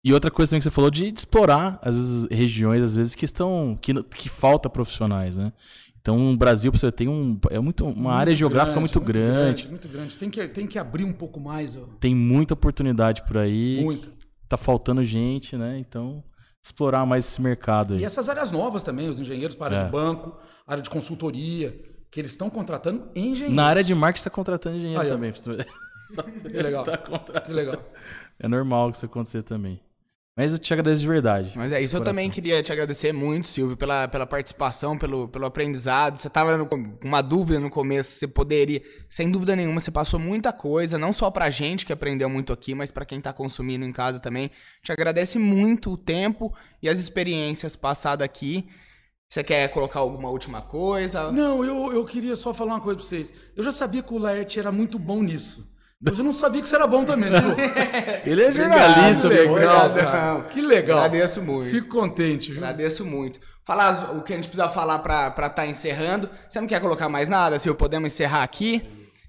[0.05, 3.79] E outra coisa também que você falou de, explorar as regiões, às vezes, que estão.
[3.81, 5.51] que, que falta profissionais, né?
[5.99, 7.41] Então, o Brasil, você tem um.
[7.51, 9.69] É muito, uma muito área geográfica muito, muito grande, grande.
[9.69, 10.19] Muito grande.
[10.19, 11.75] Tem que, tem que abrir um pouco mais.
[11.75, 11.87] Ó.
[11.99, 13.81] Tem muita oportunidade por aí.
[13.83, 14.09] Muita.
[14.47, 15.79] Tá faltando gente, né?
[15.79, 16.23] Então,
[16.63, 18.01] explorar mais esse mercado aí.
[18.01, 19.87] E essas áreas novas também, os engenheiros para a área é.
[19.87, 20.37] de banco,
[20.67, 21.75] área de consultoria,
[22.11, 23.57] que eles estão contratando engenheiros.
[23.57, 25.33] Na área de marketing está contratando engenheiro ah, também.
[26.15, 26.85] Que legal.
[26.85, 26.99] Tá
[27.41, 27.83] que legal.
[28.39, 29.81] É normal que isso acontecer também.
[30.37, 31.53] Mas eu te agradeço de verdade.
[31.55, 35.47] Mas é isso, eu também queria te agradecer muito, Silvio, pela, pela participação, pelo, pelo
[35.47, 36.19] aprendizado.
[36.19, 40.53] Você estava com uma dúvida no começo, você poderia, sem dúvida nenhuma, você passou muita
[40.53, 43.93] coisa, não só pra gente que aprendeu muito aqui, mas para quem tá consumindo em
[43.93, 44.51] casa também.
[44.83, 46.53] Te agradece muito o tempo
[46.83, 48.67] e as experiências passadas aqui.
[49.29, 51.31] Você quer colocar alguma última coisa?
[51.31, 53.33] Não, eu, eu queria só falar uma coisa pra vocês.
[53.57, 55.73] Eu já sabia que o Laerte era muito bom nisso.
[56.05, 57.41] Mas eu não sabia que isso era bom também, né?
[58.27, 60.41] Ele é jornalista, que legal, cara.
[60.51, 60.99] Que legal.
[60.99, 61.71] Agradeço muito.
[61.71, 62.63] Fico contente, viu?
[62.63, 63.41] Agradeço muito.
[63.65, 66.29] Falar o que a gente precisa falar pra estar tá encerrando.
[66.47, 67.59] Você não quer colocar mais nada?
[67.59, 68.83] Se eu podemos encerrar aqui?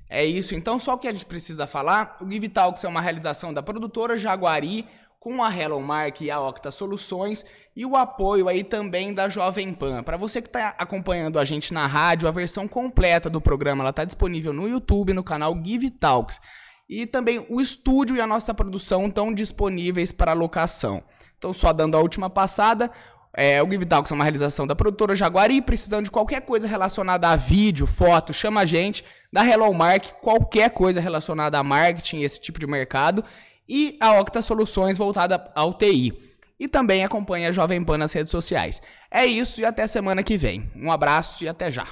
[0.10, 0.54] É isso.
[0.54, 2.18] Então, só o que a gente precisa falar.
[2.20, 4.86] O Give Talks é uma realização da produtora Jaguari
[5.18, 9.74] com a Hello Mark e a Octa Soluções e o apoio aí também da Jovem
[9.74, 10.04] Pan.
[10.04, 14.04] Para você que está acompanhando a gente na rádio, a versão completa do programa está
[14.04, 16.42] disponível no YouTube, no canal Give Talks.
[16.88, 21.04] E também o estúdio e a nossa produção estão disponíveis para locação.
[21.38, 22.92] Então, só dando a última passada,
[23.34, 25.62] é, o Give Talks é uma realização da produtora Jaguari.
[25.62, 29.04] Precisando de qualquer coisa relacionada a vídeo, foto, chama a gente.
[29.32, 33.24] Da Hello Mark, qualquer coisa relacionada a marketing, esse tipo de mercado
[33.68, 36.14] e a Octa Soluções voltada ao TI.
[36.58, 38.82] E também acompanha a Jovem Pan nas redes sociais.
[39.12, 40.72] É isso e até semana que vem.
[40.76, 41.86] Um abraço e até já.